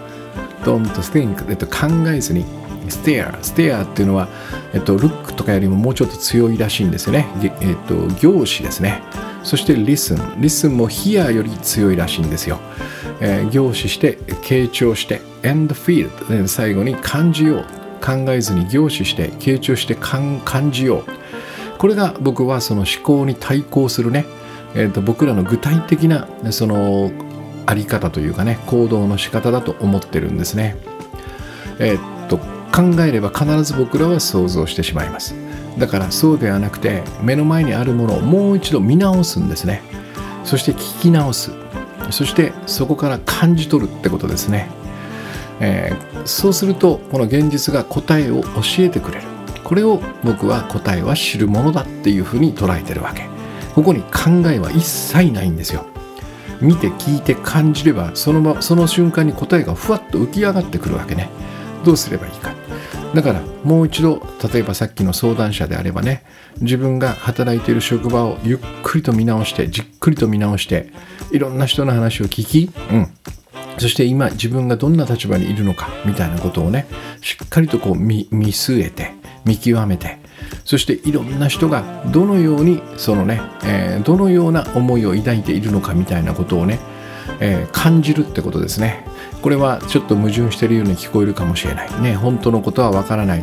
[0.62, 2.44] Don't think、えっと、考えずに。
[2.88, 4.28] Stare, Stare っていうのは、
[4.74, 7.26] えっと、Look とかよりももうちょっと強いらしいんですよね。
[7.60, 9.02] えっと、行詞ですね。
[9.44, 12.58] そして listen listen も hear より強いらしいんですよ、
[13.20, 17.84] えー、凝視して傾聴して and feel 最後に感じよう。
[18.04, 21.04] 考えずに凝視して傾聴して感じよう。
[21.78, 24.26] これが僕はその思考に対抗するね、
[24.74, 27.10] えー、と僕らの具体的なその
[27.64, 30.76] あり方というかね行動の仕方だと思ってるんですね。
[31.78, 35.34] えー、っと考えれば必ず僕らは想像してしまいます。
[35.78, 39.82] だからそうではなくて目の前にあるものをもう一度見直すんですね。
[40.44, 41.52] そして聞き直す。
[42.10, 44.68] そしてそこから感じ取るってことですね、
[45.58, 49.24] えー、そうするとこの現実が答えを教えてくれる。
[49.64, 53.26] これを僕は答えは知るものだっていうふうに捉えてるわけ。
[53.74, 55.86] ここに考えは一切ないんですよ。
[56.60, 61.30] 見て聞いて感じればその場その瞬間に答えがふわっと浮き上がってくるわけね。
[61.84, 62.52] どうすればいいか。
[63.14, 64.20] だからもう一度
[64.52, 66.24] 例えばさっきの相談者であればね
[66.60, 70.92] 自分が働いている職場をゆっくりと見直してじっくりと見直して
[71.30, 73.08] いろんな人の話を聞き、うん、
[73.78, 76.86] そして今自分がどんな立場にいるのかみたいなことをね
[77.20, 79.12] しっかりとこう見据えて
[79.44, 80.18] 見極めて
[80.64, 86.78] そしていろんな人がどのようにそのね、えー、どのような思いを抱いているのかみたいなことをね、
[87.40, 89.04] えー、感じるってことですね。
[89.42, 92.02] これはちょっと矛盾してるように聞こえるかもしれない。
[92.02, 93.42] ね本当のことはわからない。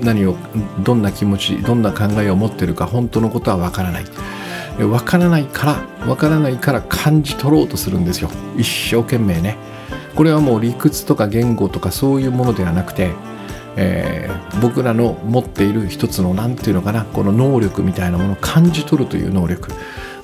[0.00, 0.36] 何を
[0.80, 4.04] どんな気持ちどんな考えを持ってるか本当のことはわからない。
[4.84, 8.30] わからないからわからないから感じ取ろうとするんですよ。
[8.56, 9.56] 一生懸命ね。
[10.14, 13.10] これはもう理屈とか言語とかそういうものではなくて
[13.76, 19.70] えー、僕らの持っている一つの何て言うのかなこの能力みたいなものを感じ取るという能力、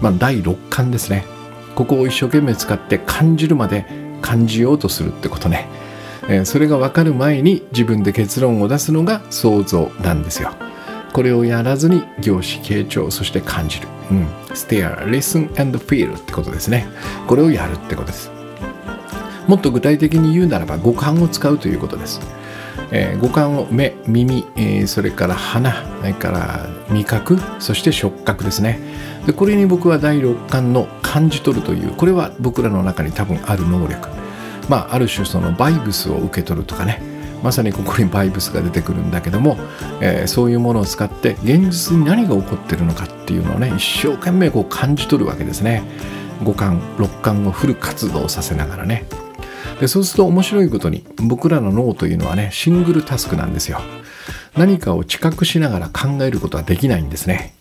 [0.00, 1.24] まあ、第六感ですね。
[1.78, 3.86] ここを一生懸命使って感じるまで
[4.20, 5.68] 感じようとするってことね、
[6.28, 10.50] えー、それが分かる前に自分で結論を出すのが想像なんですよ。
[11.12, 16.88] これをやらずに業種傾聴そして感じる、うん、stare, listen and feel ってことですね。
[17.28, 18.32] これをやるってことです。
[19.46, 22.20] もっと具体的に言うならば五感を使うということです。
[22.90, 28.78] えー、五感を目耳、えー、それから鼻それから味覚そして触覚ですね。
[29.26, 34.08] でこれに僕は第六感の感じ取るというこれは僕らの中に多分ある能力。
[34.68, 37.02] まあある種そのバイブスを受け取るとかね。
[37.42, 39.56] まさにここにバイブスが出てくるんだけども、
[40.00, 45.82] えー、そういうものを使って現実に何が起こってるのかっていうのをね一生懸命こう感じ取るわけですね。
[46.42, 49.04] 五感六感をフル活動させながらね。
[49.80, 53.80] でそうすると面白いことに僕らの脳というのはねシングルタスクなんですよ。
[54.56, 57.54] 何かを知覚しながら考えることはできないんですね。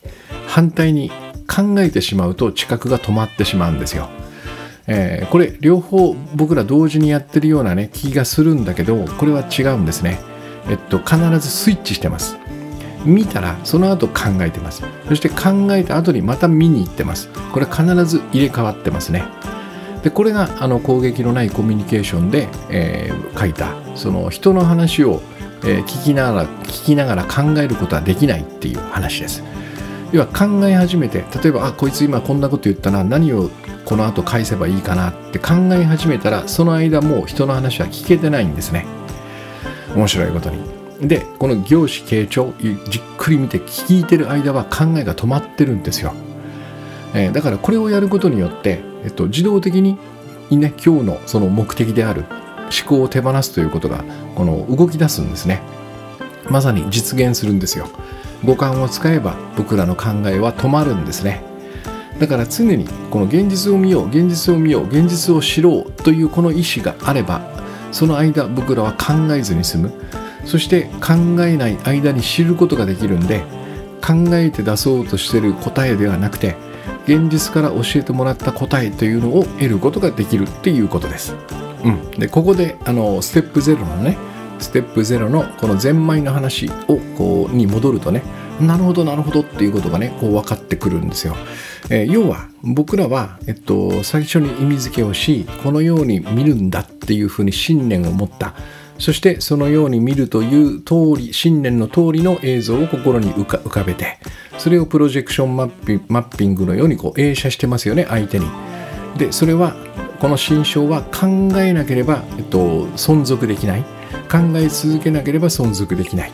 [0.47, 1.11] 反対に
[1.47, 4.09] 考えてしまうと知覚が止まってしまうんですよ、
[4.87, 10.19] えー、これ両方僕ら同時にやってるようなね気がするんだけどこれは違うんですね。
[10.69, 12.37] えっと必ずスイッチしてます。
[13.05, 14.83] 見たらその後考えてます。
[15.07, 17.29] そして考えた後にまた見に行ってます。
[17.53, 19.23] これ必ず入れ替わってますね。
[20.03, 25.21] でこれがあの攻撃のないコミュニケーションで、えー、書いたその人の話を、
[25.63, 29.43] えー、聞きながら聞きながら考えることはできないっていう話です。
[30.11, 33.49] 要は考え始めて例えばあこいつ今こんなこと言ったな何を
[33.83, 38.85] この後返せばいいかなって考え始めたらその間もう人の話は聞けてないんですね。
[39.95, 40.77] 面白いことに。
[41.01, 46.13] でこの業種傾聴じっくり見て聞いてる間は考えが止まってるんですよ。
[47.13, 49.97] えー、だからこれをやることによって、えっと、自動的に、
[50.51, 52.25] ね、今日のその目的である
[52.71, 54.03] 思考を手放すということが
[54.35, 55.61] この動き出すんですね。
[56.49, 57.87] まさに実現するんですよ。
[58.43, 61.43] 五感を使えば僕らの考えは止まるんですね。
[62.19, 67.41] だから常にこの現実を見よう現実を見よう現実を知ろうというこの意思があれば
[67.91, 69.93] その間僕らは考えずに済む。
[70.45, 73.43] そして考えない間に知ることができるんで
[74.01, 76.55] 考えて出そうとしてる答えではなくて
[77.05, 81.35] 現実から教えてもらった答えというのを得ることができるっていうことです。
[81.83, 84.17] うん、でここであのステップ0のね
[84.59, 88.23] ステップ0のこのゼンマイの話をこうに戻るとね
[88.59, 91.35] なるほどなるほどっていうことがねこう分かってくるんですよ。
[91.89, 98.55] えー、要は僕らは、えっと、最初に意味付けをしこのように見るんだっていうふうに信念を持った
[98.99, 104.17] そしてそのように見るという通り信念の通りの映像を心に浮かべて
[104.57, 108.47] それをプロジェクションマッピングのようにこう映写してますよね相手に。
[109.17, 109.75] でそれは
[110.19, 111.27] この心象は考
[111.59, 113.83] えなければ、えっと、存続できない
[114.31, 116.31] 考え続けなければ存続できない。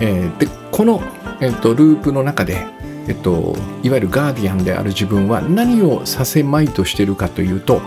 [0.00, 1.02] えー、でこの、
[1.40, 2.66] えっと、ループの中で、
[3.08, 7.80] えっと、いわゆるガーディアンである自分は何をさせまいとしてるかというと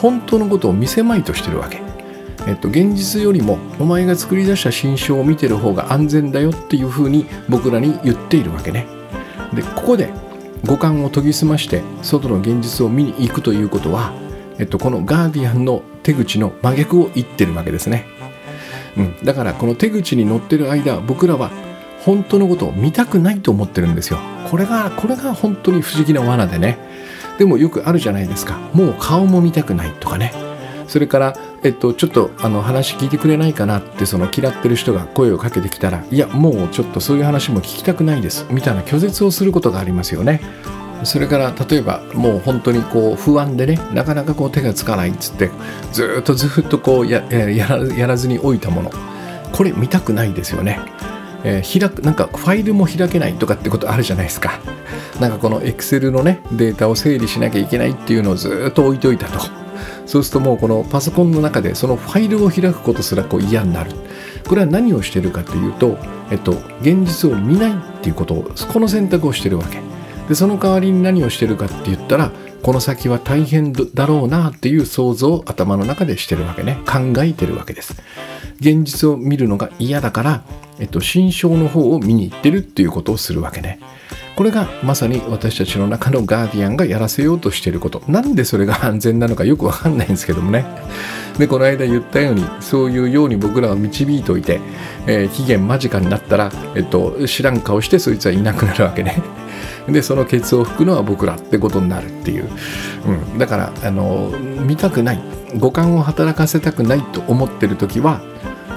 [0.00, 1.82] 本当のことを見せまいとしてるわけ。
[2.46, 8.86] えっと、現実よりもお前が作り出した心象を見てる方が安全だよっていうふうに僕らに言っているわけね。
[9.54, 10.10] でここで
[10.64, 14.12] 五感を研ぎ澄まして外の現実を見に行くということは、
[14.60, 18.06] えっと、このガーディアンの手口の真逆を言ってるわけですね。
[18.96, 21.50] うん、だからこの手口に乗ってる間僕らは
[22.04, 24.18] 本当のことを見たくないと思ってるんですよ。
[24.50, 26.78] これがこれが本当に不思議な罠でね。
[27.38, 28.58] でもよくあるじゃないですか。
[28.74, 30.34] もう顔も見たくないとかね。
[30.88, 40.40] それから、えっと、ちょっとあの話聞いてくれないかなってその嫌ってる人が声をかけてきたらいやもうちょっとそういう話も聞きたくないですみたいな拒絶をすることがありますよね。
[41.04, 45.50] それから例えばもう本当にこう不安でねなかなかこう手がつかないっつって
[45.92, 48.90] ずっとずっとこうやらやらずに置いたもの
[49.52, 50.78] これ見たくないですよね。
[51.42, 54.60] えー、開くなんかファイルも開けないとかってことあるじゃないですか。
[55.20, 59.40] なんかこの Excel のねデータを整理しなきゃいけないっていうのをずっと置いといたと。
[60.06, 63.92] そうするともうこのパソコンの中でそのファイルを開くことすらこう嫌になる
[64.48, 65.98] これは何をしてるかというと、
[66.32, 69.89] えっと、現実を見ないっていうことをこの選択をしてるわけ
[70.30, 72.30] でその代わりに何をしてるかって言ったら
[72.62, 76.78] この先は大変だろうなっていう想像を頭の中でしてるわけね。
[76.86, 78.00] 考えてるわけです。
[78.60, 80.44] 現実を見るのが嫌だから、
[80.78, 83.80] えっと、心象の方を見に行ってるっていうことをするわけね。
[84.36, 88.00] これがまさに私たちの中のガーディアンがやらせようとしていること。
[88.06, 90.64] なんでそれが安全なのかよくわかんないんですけどもね。
[91.38, 94.60] でこの間言ったようにそういうように僕らを導いておいて、
[95.08, 99.39] えー、期限間近になったら、えっと、知らん顔してそいつはいなくなるわけね。
[99.88, 102.48] でそのケツを拭くのは僕らってことになるっていう、
[103.06, 104.30] うん、だからあの
[104.64, 105.20] 見たくない。
[105.56, 108.20] 五感を働かせたくないと思ってる時は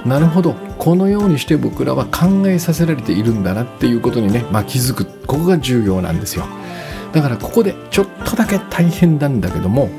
[0.06, 0.54] なるほど。
[0.78, 5.06] このようにして僕らは考えさせられているんだなっていうことにね、まあ、気づく。
[5.26, 6.46] ここが重要なんですよ。
[7.14, 9.90] だからここでちょっとだけ大変なんだけども、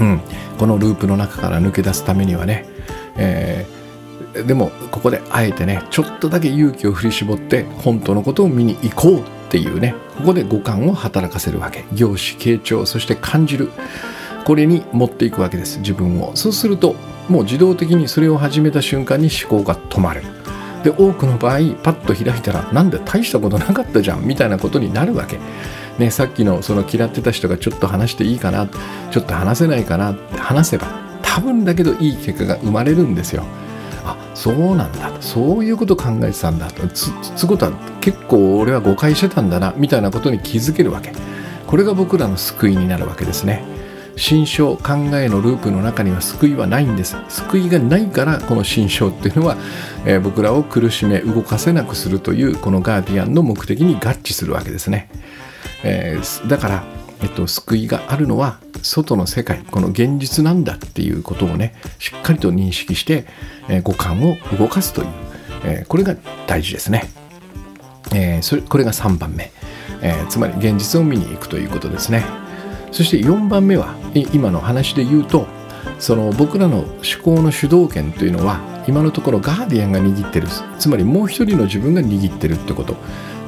[0.00, 0.20] うん、
[0.58, 2.66] このループの中から抜け出すためにはね、
[3.16, 9.94] えー、でもここであえてねちょっとだけ勇気を振り絞って本当のことを見に行こうっていうね。
[10.20, 11.86] ここで五感を働かせるわけ。
[11.92, 13.70] 凝視傾聴そして感じる。
[14.44, 15.78] これに持っていくわけです。
[15.78, 16.36] 自分を。
[16.36, 16.94] そうすると
[17.28, 20.22] もう自動的にそれを始めた瞬間に思考が止まる。
[20.84, 25.38] で多くの場合パッと開いたらなんで大したことなかったじゃんみたいなことになるわけ、
[25.98, 28.66] ね、さっきのその嫌ってた人がちょっと話していいかな
[29.10, 30.86] ちょっと話せないかなって話せば
[31.22, 33.44] 多分だけどいい結果が生まれるんですよ。
[34.40, 35.12] そうなんだ。
[35.20, 36.88] そういうこと考えてたんだと。
[36.88, 39.74] つつことは結構俺は誤解してたんだな。
[39.76, 41.12] みたいなことに気づけるわけ。
[41.66, 43.62] これが僕らの救いになるわけですね。
[44.16, 47.16] 心象考えのループの中には救いはないんです。
[47.28, 49.58] 救いがないからこの心象っていうのは、
[50.06, 55.10] えー、僕らを苦しめ動かせなくするというこのガーディアンの目的に合致するわけですね、
[55.84, 56.84] えー、だから、
[57.22, 63.26] えっと、救いがあるのは外の世界この現実なんだっていうことをねしっかりと認識して、
[63.68, 65.08] え、五感を動かすという、
[65.64, 66.16] えこれが
[66.46, 67.04] 大事ですね、
[68.12, 69.52] えそれこれが3番目、
[70.02, 72.24] えつまり現実を見に行くということですね。
[72.92, 73.94] そして4番目は
[74.32, 75.46] 今の話で言うと
[75.98, 82.96] その僕らの思考の主導権というのは今のところガーディアンが握ってるつまりもう一人の自分が握ってるってこと。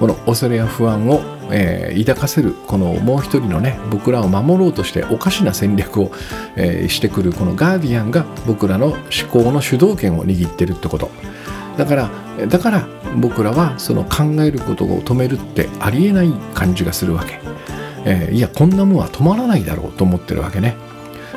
[0.00, 1.20] この恐れや不安を、
[1.52, 6.10] えー、抱かせるこのもう一人のね僕らを守ろうとしておかしな戦略を、
[6.56, 11.08] えー、してくるこのガーディアンが僕らの思考の主導権を握ってるってこと。
[11.78, 12.10] だから
[12.48, 17.38] だから僕らはその考えることを止めるってありえない感じがするわけ。
[18.04, 20.74] えー、いやこんなもんは止まらないだろうと思ってるわけね。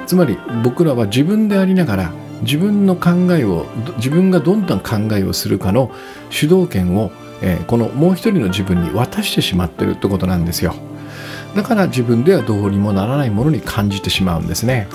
[0.08, 2.14] つまり僕らは自分でありながら
[2.46, 3.66] 自分の考えを
[3.98, 5.92] 自分がどんな考えをするかの
[6.30, 10.76] 主導権を、えー、このもう一人の自分に渡してしまってるってことなんですよ。
[11.56, 14.88] だから自分ではどうにもならないものに感じてしまうんですね。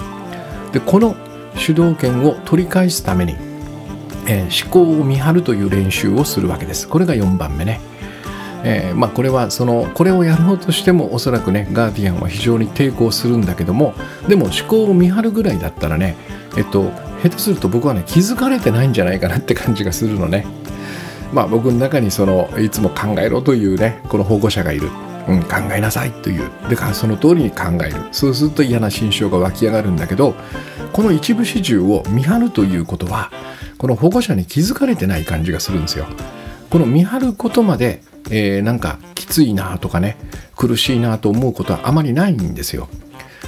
[0.73, 1.17] でこの
[1.57, 3.35] 主導権を取り返すために、
[4.27, 6.89] えー、思考を見張るという練習をするわけです。
[6.89, 7.81] これが4番目ね。
[8.63, 13.95] えー、まあ、これはそのこれをやろうとしてもおそらくねガーディアンは非常に抵抗するんだけども
[14.29, 16.15] でも思考を見張るぐらいだったらね
[16.59, 16.93] えっと
[17.23, 20.47] 下手すると僕はね気づかれてないんじゃないかなって感じがするのね。
[21.33, 24.89] まあ僕の中にそのいつも考えろというねこの保護者がいる、
[25.29, 26.51] うん、考えなさいという。
[26.68, 27.97] でその通りに考える。
[28.12, 30.35] そうすると嫌な心象が湧き上がるんだけど
[30.93, 33.31] この一部始終を見張るということは
[33.79, 36.07] この保護者に気づかれてない感じがするんですよ。
[36.71, 40.16] この見張ることまでえー、なんかきついなとかね
[40.57, 42.89] 苦しいなと思うことはあまりないんですよ。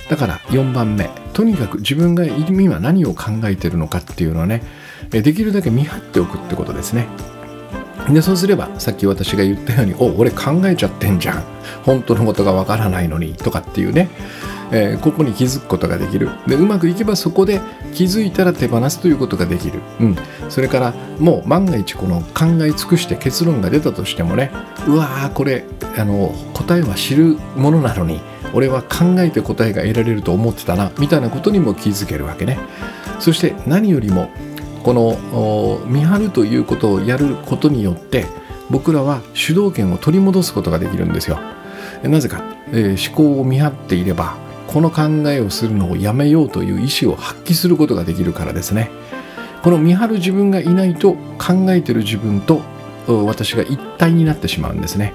[0.09, 1.11] だから4番目。
[1.33, 4.63] とにかく自分が今何を考えてるのかっていうのをね
[5.11, 7.07] できるだけ見張っておくってことですね。
[8.11, 11.45] でそうすればさっき私が言ったように「お俺考えちゃってんじゃん。
[11.85, 14.11] 本当のことがわからないのに」とかっていうね。
[14.73, 16.31] えー、ここに気づくことができる。
[16.47, 17.61] でうまくいけばそこで
[17.95, 20.16] 気づいたら手放すということができる、うん、
[20.49, 24.51] それからもう万が一この考え尽くして結論が出たとしてもね
[24.87, 25.64] うわーこれ
[25.99, 28.20] あの答えは知るものなのに
[28.55, 32.59] 俺は考えて答えが得られると思ってたなみたいなことにも気づけるわけね。
[33.20, 34.31] そして何よりも
[34.83, 38.27] この見張るということをやることによって
[38.68, 41.39] 僕らは主導権を取り戻すことができるんですよ。
[42.03, 42.43] なぜか、
[42.73, 44.35] えー、思考を見張っていれば
[44.73, 48.91] この考えをするのをやめようという意思を発揮することができるからですね。
[49.62, 52.62] この見張る自分がいないと考えてる自分と
[53.07, 55.12] 私が一体になってしまうんですね。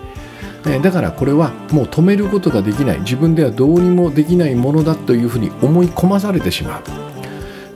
[0.83, 2.99] だからこれはもう止めることができない。
[2.99, 6.83] 自分ではどうにもできないものだというふうに思い込まされてしまう。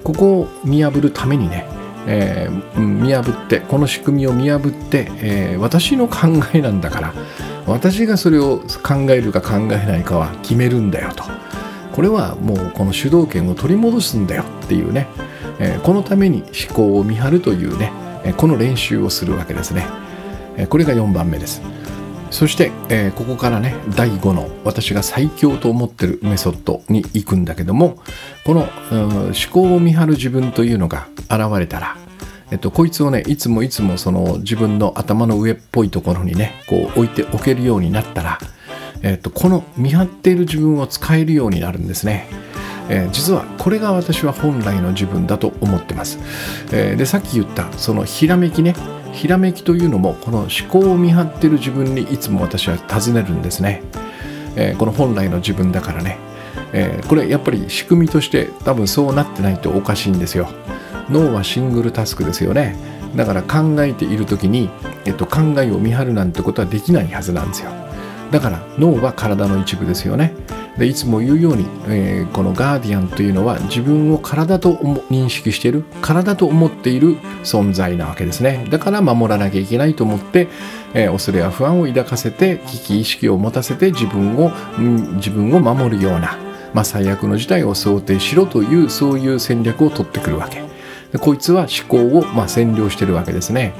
[0.03, 1.65] ここを見破るためにね、
[2.07, 7.13] えー、見破ってこの仕組みを見破って、えー、私の考えなんだから
[7.67, 11.23] 私がそれを考えるか考えないかは決めるんだよと。
[11.93, 15.07] これはもうこの主導権を取り戻すんだよっていうね、
[15.59, 17.91] えー、このために思考を見張るというね、
[18.23, 19.85] えこの練習をするわけですね、
[20.57, 21.61] えこれが4番目です。
[22.29, 27.99] そして、えー、ここからね第5の私が最強と思ってるメソッドに行くんだけども
[28.45, 31.97] この、思考を見張る自分というのが現れたら
[32.51, 38.39] えっと、こいつをねいつもいつもその自分の頭の上っぽいところにねこう置いておけるようになったら、
[39.03, 42.27] えっと、この見張っている自分を使えるようになるんですね。
[42.89, 46.19] えー、実はこれが私は本来の自分だと思ってます。
[46.71, 48.75] えー、でさっき言ったそのひらめきね
[49.13, 53.81] ひらめきというのもこの思考を見張っている自分にいつも私は尋ねるんですね。
[54.55, 56.17] えー、この本来の自分だからね。
[56.73, 60.47] えこれやっぱり仕組みとして多分そうなってないとおかしいんですよ。
[61.11, 62.75] 脳はシングルタスクですよね
[63.15, 64.69] だから考えている時に、
[65.05, 67.71] えっと、考えを見張るなんてことはできないはずなんですよ
[68.31, 70.33] だから脳は体の一部ですよね。
[70.77, 74.75] でいつも言うように、えー、このガーディアンというのは自分を体と
[75.11, 78.65] 認識している体と思っている存在なわけですね。
[78.69, 80.47] だから守らなきゃいけないと思って、
[80.93, 86.37] えー、恐れや不安を抱かせて危機意識を持たせて自分を、うん、自分を守るような、
[86.73, 90.63] まあ、最悪の事態を想定しろというそういう戦略を取ってくるわけ。
[91.11, 93.73] でこいつは思考をまあ占領してるわけですね。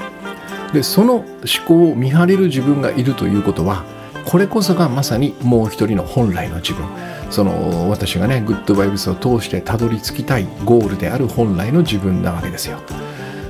[0.74, 1.26] でその思
[1.66, 3.86] 考を見張れる自分がいるということは
[4.26, 6.86] これこそがまさにもう一人の本来の自分。
[7.30, 12.80] その私がねグッドバイブスを通してたどり着きたいゴールである本来の自分なわけですよ。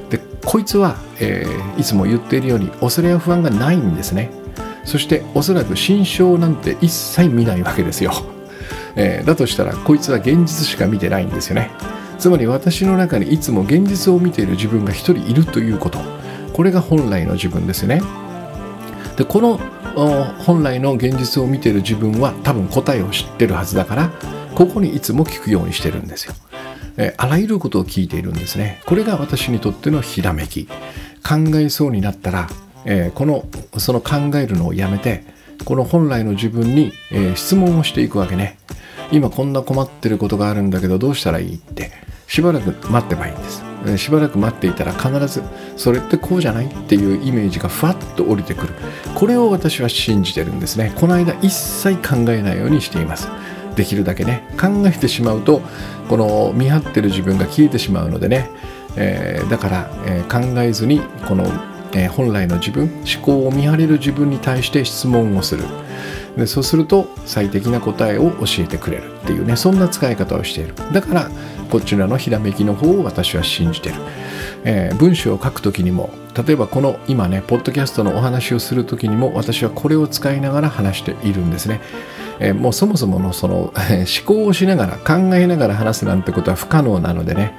[0.09, 4.29] でこいつは、えー、いつも言っているように恐れや不安がないんですね。
[4.85, 8.11] そしておそらく心象なんて一切見ないわけですよ、
[8.95, 11.71] えー、だとしたらこいつは現実しか見てないんですよね。
[12.19, 15.99] つまり私の中にいつも現実を見ている自分が一人いるということ。
[16.53, 18.01] これが本来の自分ですね。
[19.17, 19.59] でこの
[20.45, 24.11] 本来の現実を見ている自分は多分答えを知ってるはずだから
[24.55, 26.33] ここにいつも聞くようにしてるんですよ。
[26.97, 28.81] えあらゆることを聞いているんですね。
[28.85, 30.67] これが私にとってのひらめき。
[31.23, 32.49] 考えそうになったら、
[32.85, 33.45] えー、この
[33.77, 35.23] その考えるのをやめて
[35.65, 38.57] この本来の自分に、えー、質問をしていくわけね。
[39.11, 41.91] 今こんな困ってることがあるんだけどどうしたらいいって。
[42.27, 43.70] しばらく待ってばいいんです。
[43.97, 45.43] しばらく待っていたら必ず
[45.75, 48.73] それってこうじゃないっていうイメージがふわっと降りてくる。
[49.15, 50.93] これを私は信じてるんですね。
[50.95, 53.29] この間一切考えないようにしています。
[53.75, 55.61] できるだけね考えてしまうと
[56.09, 58.49] この見張ってる自分が消えてしまうのでね、
[58.97, 61.45] えー、だから、えー、考えずにこの、
[61.93, 65.63] えー、本来の自分思考を見張れる自分に対して質問をする。
[66.35, 70.75] でそうすると最適な答えを教えてくれるっていうねそんな使い方をしている。
[70.93, 71.31] だから
[71.71, 73.95] こちらのひらめきの方を私は信じてる、
[74.65, 81.79] えー、文章を書く時にも例えばこの今ねポッドキャストのお話をする時にも私はこれを使いながら話しているんですね、
[82.41, 83.73] えー、もうそもそものその 思
[84.25, 87.53] 考をしながら考えながら話すなんてことは不可能なのでね、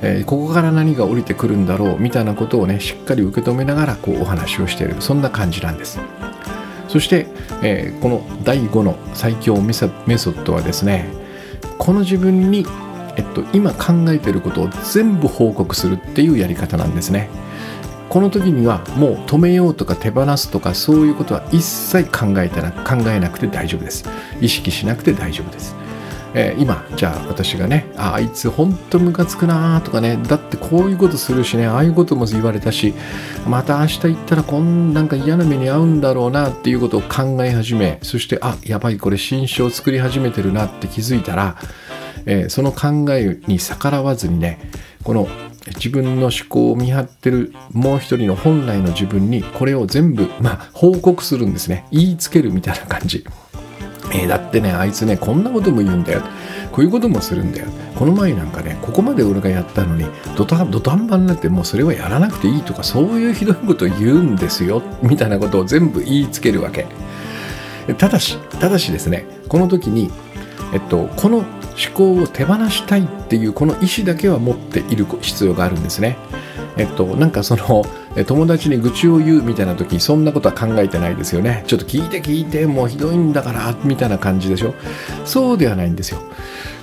[0.00, 4.96] えー、ここから何が降りてくるんだろうみたいなことをねしっかり受け止めながらこうお話をしている。
[5.00, 6.00] そんな感じなんです。
[6.88, 7.26] そして、
[7.62, 11.08] えー、この第5の最強メソッドはですね
[11.78, 12.66] この自分に
[13.16, 17.28] えっと、今考えてることを全部報告するっていうやり方なんですね。
[18.08, 24.04] この時にはもう止めようとか手放すとかそういうことは一切考えたら考えなくて大丈夫です。
[24.40, 25.80] 意識しなくて大丈夫です。
[26.34, 32.94] えー、今じゃあ私がねああいつほんとムカつくなとかねだってこういうことするしねああいうことも言われたし
[33.48, 41.56] また明日行ったらこんなんか嫌な目に遭うんだろうなっていうことを考え始めそしてあやばいこれ新書を作り始めてるなって気づいたら
[42.26, 44.58] えー、その考えに逆らわずにね
[45.02, 45.28] この
[45.76, 51.86] 自分の思考を見張ってるもう一人の本来の自分にこれを全部、まあ、報告するんですね。
[51.90, 53.24] 言いつけるみたいな感じ、
[54.12, 56.22] えー、だってねあいつねこんなことも言うんだよ。
[56.72, 57.66] こういうこともするんだよ。
[57.96, 60.06] この前なんかねここまで俺がやったのに
[60.36, 66.86] 土壇場になってもうそれはやらなくていいとかそういうひどいこと言うんですよみたいなことを全部言いつけるわけ。
[67.98, 70.10] ただしただしですねこの時に
[70.72, 71.44] えっとこの
[71.88, 76.18] 思考を手放したいっていうこの意思だけは持っている必要があるんですね。
[76.76, 77.84] えっと、なんかその
[78.26, 81.64] 友達に愚痴を言うみたいな時にそんなことは考えてないですよね。
[81.66, 84.74] ちょっと聞いて聞いてもうひどいんだからみたいな感じでしょ。
[85.24, 86.20] そうではないんですよ。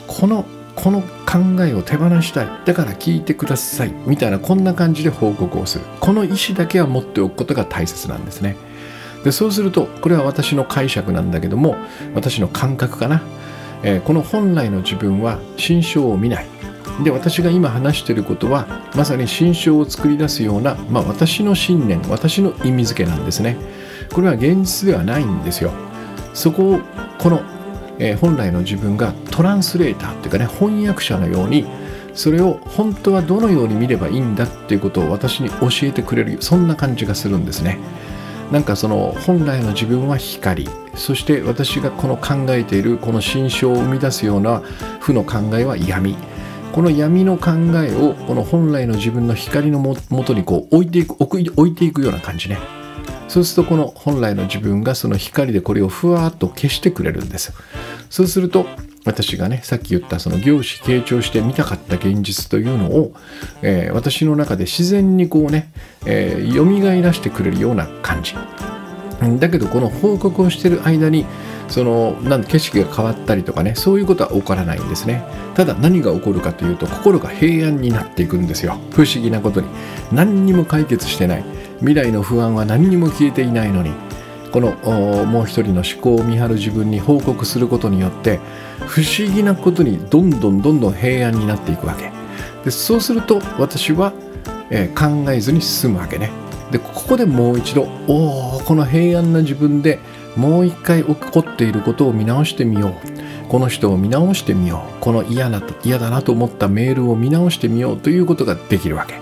[0.08, 0.46] この
[0.76, 2.48] この考えを手放したい。
[2.66, 5.86] だから聞いてくださいみたいなこんな感じで報告をする。
[6.00, 8.56] この意思だけは持っておくことが大切なんですね。
[9.24, 11.76] でそうするとこれは私の解釈なんだけども
[12.14, 13.22] 私の感覚かな。
[13.84, 16.48] えー、この本来の自分は心象を見ない。
[17.04, 18.66] で私が今話していることは
[18.96, 23.58] まさに心象を作り出すような、まあ、私の信念私の意味付けなんですね。
[24.14, 25.72] これは現実ではないんですよ。
[26.34, 26.80] そこを
[27.20, 27.42] この、
[28.00, 31.66] えー、本来の自分がトランスレーターっていうかね翻訳者のように
[32.14, 37.78] それを本当はどのように見ればいいんだっていうことを私に教えてくれるそんな感じがするんですね。
[38.52, 44.60] なんかその本来の自分は光そして私がこの考えているこの心象を生み出すような
[45.00, 46.16] 負の考えは闇。
[46.74, 47.52] この闇の考
[47.84, 52.60] えをこの本来の自分の光のもとにこう置いていく置いていくような感じね。
[53.28, 57.54] そうするとこの本来の自分がその光でこれをふわっと消してくれるんです。
[58.10, 58.66] そうすると
[59.08, 63.14] 私がねさっき言ったその業種傾聴して見たかった現実というのを、
[63.62, 65.72] えー、私の中で自然にこうね、
[66.06, 68.36] えー、蘇らしてくれるような感じ。
[69.40, 71.26] だけどこの報告をしてる間に
[71.70, 75.24] そのなん景色が変わったりとかねそういうことは起こらないんですね。
[75.56, 78.78] ただ何が起こるかというと心が平安になっていくんですよ。
[78.92, 79.68] 不思議なことに。
[80.12, 81.46] 何にも解決してない。
[81.80, 83.92] 未来の不安は何にも消えていないのに。
[84.52, 84.72] この
[85.26, 88.40] もう一人の思考を見張る自分に報告することによって
[88.86, 92.12] 不思議なことにどんどんどんどん平安になっていくわけ。
[92.64, 94.14] でそうすると私は、
[94.70, 96.30] えー、考えずに進むわけね。
[96.72, 100.00] でここでもう一度おおこの平安な自分で
[100.36, 102.94] もう一回起こっていることを見直してみよう。
[103.50, 105.02] この人を見直してみよう。
[105.02, 107.98] この嫌な嫌だなと思ったメールを見直してみよう。
[107.98, 109.16] ということができるわけ。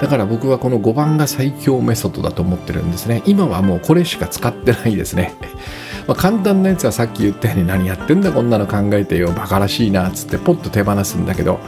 [0.00, 3.22] だから僕はこの5番が最強メソッドだと思ってるんですね。
[3.26, 5.34] 今はもうこれしか使ってないですね。
[6.06, 11.58] まあ、簡単なやつはさっき言ったように何やってんだこんなの考えてよバカらしいなっつってポッと手放すんだけど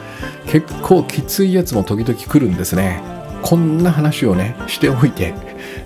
[0.47, 3.03] 結構きついやつも時々来るんですね。
[3.43, 5.35] こんな話をねしておいて、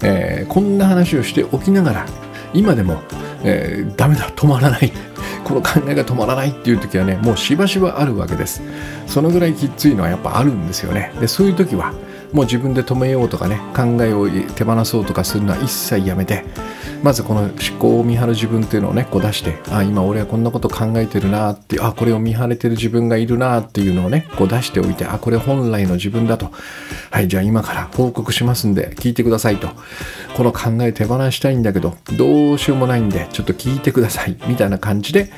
[0.02, 2.06] えー、こんな話をしておきながら
[2.54, 3.02] 今でも、
[3.44, 4.92] えー、ダメだ止まらない。
[5.44, 8.62] この考えが止まらないっていう時はねもうしばしばあるわけです。
[9.06, 11.12] そのぐらいきついのはやっぱあるんですよね。
[11.20, 11.92] でそういう時は
[12.32, 16.44] もう自分で止めようとかね考えを手放そうとかするのは一切やめて
[17.02, 26.50] まずこの思考を見張る自分っていうのをねこう出してあ今俺はこんなこと考えてるなってあこれを見張れてる自分がいるなっていうのをねこう出しておいてあこれ本来の自分だと。
[27.10, 29.68] はいじゃあ今から報告しますんで聞いてくださいと。
[30.36, 35.30] この考え手放したいんだけどどうしようもないんでちょっと聞いてくださいみたいな感じで、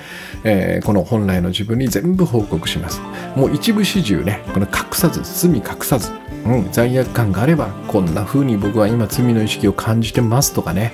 [0.44, 3.00] えー、この本来の自分に全部報告します。
[3.34, 6.12] もう一部始終ねこの隠さず包み隠さず
[6.44, 10.92] うん、罪悪感があればこんな風に僕は今罪の意識を感じてますとかね。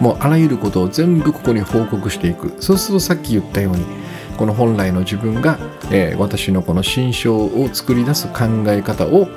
[0.00, 2.54] もうあらゆることを全部ここに報告していく。
[2.60, 3.84] そうするとさっき言ったように
[4.36, 5.58] この本来の自分が、
[5.90, 9.28] えー、私のこの心象を作り出す考え方を、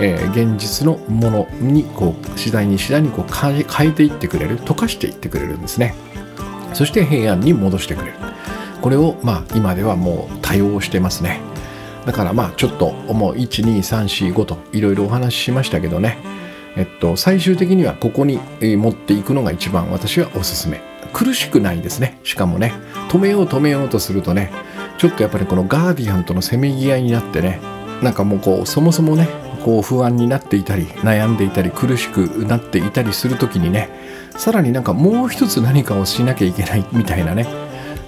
[0.00, 5.94] えー、現実のものにこう次第に次第にこう変えていってくれる溶かしていってくれるんですね。
[6.74, 8.14] そして平安に戻してくれる。
[8.82, 11.40] これをまあ今ではもう多用してますね。
[12.04, 16.18] だからまあちょっともう12345といろいろお話ししましたけどね。
[16.76, 20.80] えっと、最終的にはここに持っていくのが一番私はおすすめ。
[21.12, 22.18] 苦しくないですね。
[22.22, 22.72] しかもね
[23.08, 24.52] 止めよう止めようとするとね
[24.98, 27.60] ちょっとやっぱりこのガーディアンとのせめぎ合いになってね
[28.02, 29.28] なんかもうこうそもそもね
[29.64, 33.90] こう不安になっていたり悩んでいたり苦しくなっていたりする時にね
[34.36, 37.46] さらになんかもう一つ何かをしなきゃいけないみたいなね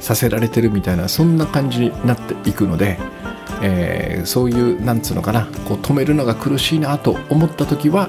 [0.01, 2.99] させられてるみたいなそんな感じになっていくので、
[3.63, 8.09] えー、そういうなんつうのかなこう止めるのが苦しいなと思った時は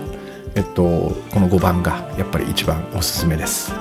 [0.55, 3.73] えっと、この5番がやっぱり一番おすすめです。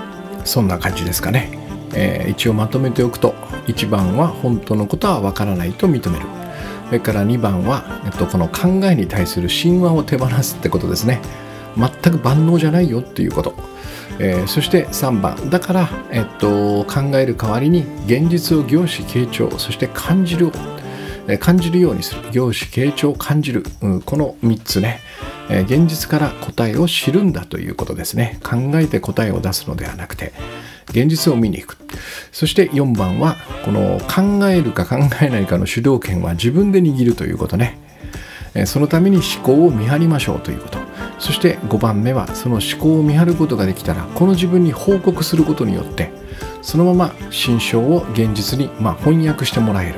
[0.44, 1.58] そんな感じですかね、
[1.94, 3.34] えー、一応まとめておくと
[3.66, 6.26] 1番は本当のことはわからないと認める。
[6.86, 11.20] それから2番は、えっと、この考えに対する神話を手放すってことですね。
[11.76, 13.54] 全く万能じゃないよっていうこと、
[14.18, 15.50] えー、そして3番。
[15.50, 20.52] だから、えっと、考える代わりに現実を凝視傾聴そして感じる
[21.38, 22.22] 感じるようにする。
[22.30, 25.00] 凝視傾聴感じる、うん、この3つね。
[25.52, 28.38] え現実から答えを知るんだということですね。
[28.42, 30.32] 考えて答えを出すのではなくて
[30.90, 31.76] 現実を見に行く。
[32.32, 37.78] そして4番はこの考えるか考えないかの主導権は自分で握るということね。
[38.66, 40.78] そのために思考を見張りましょうということ。
[41.18, 46.10] そして5番目はその思考を見張ることができたらこの自分に報告することによって
[46.62, 49.92] そのまま心象を現実にま翻訳してもらえ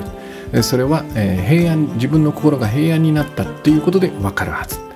[0.52, 0.62] る。
[0.62, 4.93] それは平安自分の心が平安になったっていうことで分かるはず。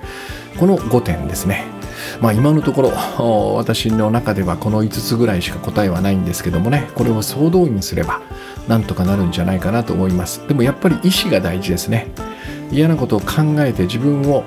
[0.59, 1.65] この5点ですね。
[2.21, 2.91] まあ、今のところ
[3.55, 6.89] 私の中ではこの5つぐらいしか答えはないんですけどもね。
[6.95, 8.21] これを総動員すれば
[8.67, 10.45] なんとかなるんじゃないかなと思います。
[10.47, 12.11] でもやっぱり意志が大事ですね。
[12.71, 14.43] 嫌なことを考えて自分を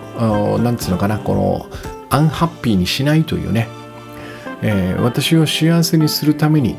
[0.62, 1.66] 何つうのかなこの
[2.10, 3.68] アンハッピーにしないというね、
[4.60, 6.76] えー、私を幸せにするために、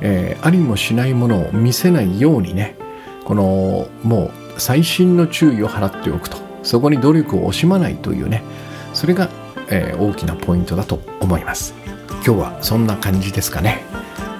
[0.00, 2.76] えー、ありもしないものを見せないようにね。
[3.24, 6.38] このもう細心の注意を払っておくと。
[6.62, 8.42] そこに努力を惜しまないというね。
[8.92, 9.28] それが、
[9.68, 11.74] えー、大きなポイントだと思います。
[12.24, 13.82] 今日はそんな感じですかね。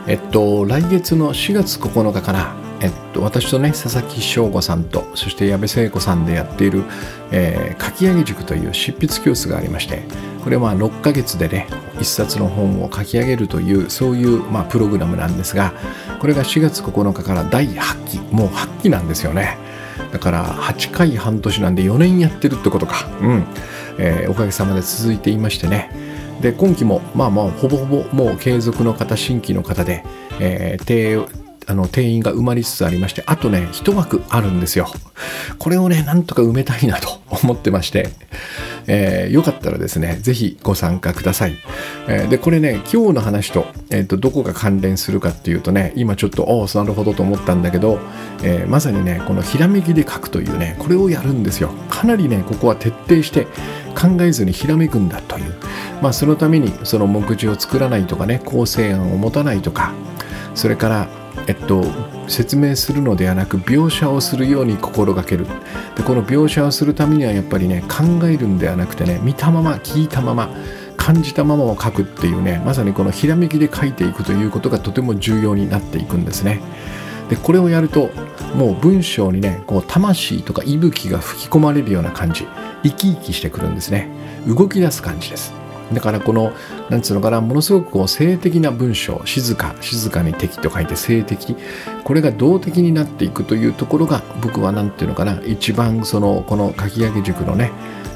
[0.06, 6.84] えっと来月の4月9日からえっと、私とね佐々木翔吾さんとそして矢部聖子さんでやっている、
[7.30, 10.02] えー、書き上げ塾という執筆教室がありまして
[10.42, 11.66] これは6ヶ月でね
[12.00, 15.74] 一冊の本を書き上げるというそういう、まあ、プログラムなんですが
[16.20, 19.58] これが4月9日から第8期もう8期なんですよね。
[20.12, 23.06] だから8回半年なんで4年やってるってことか。
[23.20, 23.44] うん、
[23.98, 25.90] えー、おかげさまで続いていましてね。
[26.40, 30.04] で今期もまあまあほぼほぼもう継続の方新規の方で、
[30.38, 31.28] えー、
[31.66, 34.86] あの定員が埋まりつつありましてあとね一枠あるんですよ。
[35.58, 38.08] これをねなんとか埋めたいなと思ってまして、
[38.92, 41.56] えー、よかったらですね是非ご参加ください、
[42.08, 48.00] えー、でこれね今日の話と,、えーと、どこが関連するかっていうとね今ちょっとおおなるほどと思ったんだけど、
[48.42, 51.68] え、まさにねこのひらめきで書くというねこれをやるんですよ。
[51.88, 53.46] かなりねここは徹底して
[53.94, 55.54] 考えずにひらめくんだという。
[56.02, 59.92] まあそのためにその目次を作らないとかね構成案を持たないとか
[60.54, 61.08] それから
[61.46, 61.84] えっと、
[62.28, 65.46] 説明するのではなく描写をするように心がける。
[65.96, 70.48] でこの描写をするためにはやっぱりね考えるんではなくてね見たまま聞いたまま
[70.96, 76.60] 感じたままを書くっていうねまさにこのひらめきで書いていくということがとても重要になっていくんですね。
[77.28, 78.10] でこれをやると
[78.54, 82.46] もう文章にねこう魂とか息吹が吹き込まれるような感じ。
[82.82, 84.08] 生き生きしてくるんですね。
[84.46, 85.59] 動き出す感じです。
[85.92, 86.52] だからこの
[86.88, 91.56] なんつうのかなものすごくこう性的な文章静か静かに敵と書いて性的
[92.04, 97.70] これが動的になっていくというところが僕は何ていうのかな一番そのこの書き上げ塾のね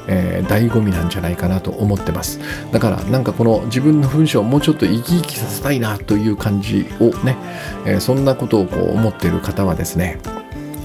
[0.07, 2.39] えー、醍醐味なんじゃないかなと思ってます。
[2.71, 7.37] だからなんかこの自分の文章をもうちょっと生き生きさせたいなという感じをね、
[7.85, 10.19] えー、そんなことをこう思っている方はですね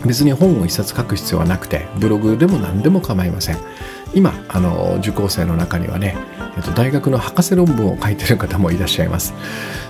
[0.06, 3.58] 別に本を一冊書く必要はなくてブログでも何でも構いません。
[4.14, 6.16] 今あの受講生の中にはね、
[6.56, 9.34] えっと、大学の博士論文を書いてる方もいらっしゃいます、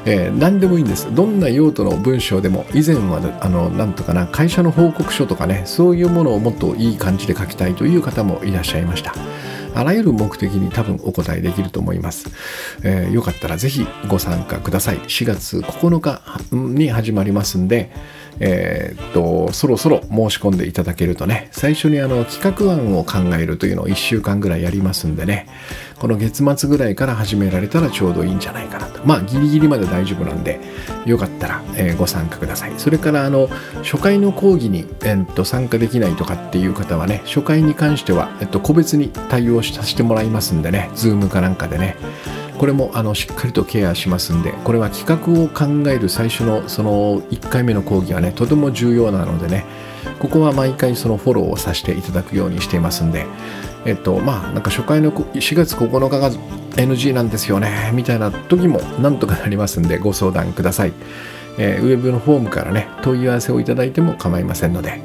[0.05, 9.15] えー、何でもいいんですどんな用途の文章でも以前はあのなんとかな会社の報告書とかねそういうものをもっといい感じで書きたいという方もいらっしゃいました
[9.75, 12.29] あらゆる目的に多分お答えできると思います。
[12.83, 14.99] えー、よかったらぜひご参加ください。
[14.99, 16.21] 4月9日
[16.53, 17.93] に始まりますんで、
[18.39, 25.47] えー、っと、そろそろ申し込んでいただけるとね、最初にあの企画案を考えるというのを1週間ぐらいやりますんでね、
[25.99, 29.01] この月末ぐらいから始められたらちょうどいいんじゃないかなと。
[29.05, 30.61] まあ、ギリギリまで大丈夫なんで、
[31.05, 32.73] よかったら、えー、ご参加ください。
[32.79, 33.49] それから、あの、
[33.83, 41.97] 初回の講義に、えー、っと参加できないとかっていう方はね、初回に関しては、えっと、個別に対応させてもらいますんでね、ズームかなんかでね、
[42.61, 49.65] これもあのしっかりとケアしますんでこれは企画を考える最初のその1回目の講義はねとても重要なのでね
[50.19, 53.25] ここは毎回そのフォローをさせていただくようにしていますんで
[53.87, 56.31] えっとまあなんか初回の4月9日が
[56.73, 60.93] NG なんですよねみたいな時もなんとかなりますんでご相談ください、
[61.57, 65.01] えー、ウェブのフォームからね問い合わせをいただいても構いませんので、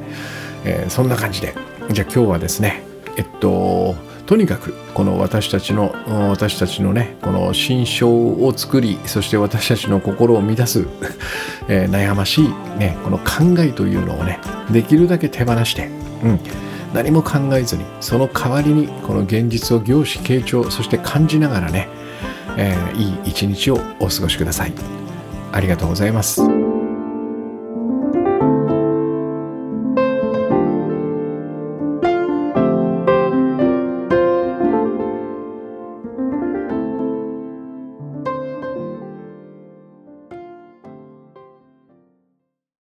[0.65, 1.53] えー、そんな感じで。
[1.91, 2.83] じゃあ今日はですね
[3.15, 3.95] えっと
[4.25, 5.93] とにかくこの私たちの
[6.29, 10.87] 私たちのねこの心象を作りそして私たちの心を乱す、
[11.69, 12.49] えー、悩ましい、
[12.79, 14.39] ね、この考えというのをね
[14.71, 15.89] できるだけ手放して、
[16.23, 16.39] うん、
[16.93, 21.87] 何も考えずにその代わりにこの現実を凝視傾聴そして感じながらね、
[22.57, 24.73] えー、いい一日をお過ごしください
[25.51, 26.64] ありがとうございます。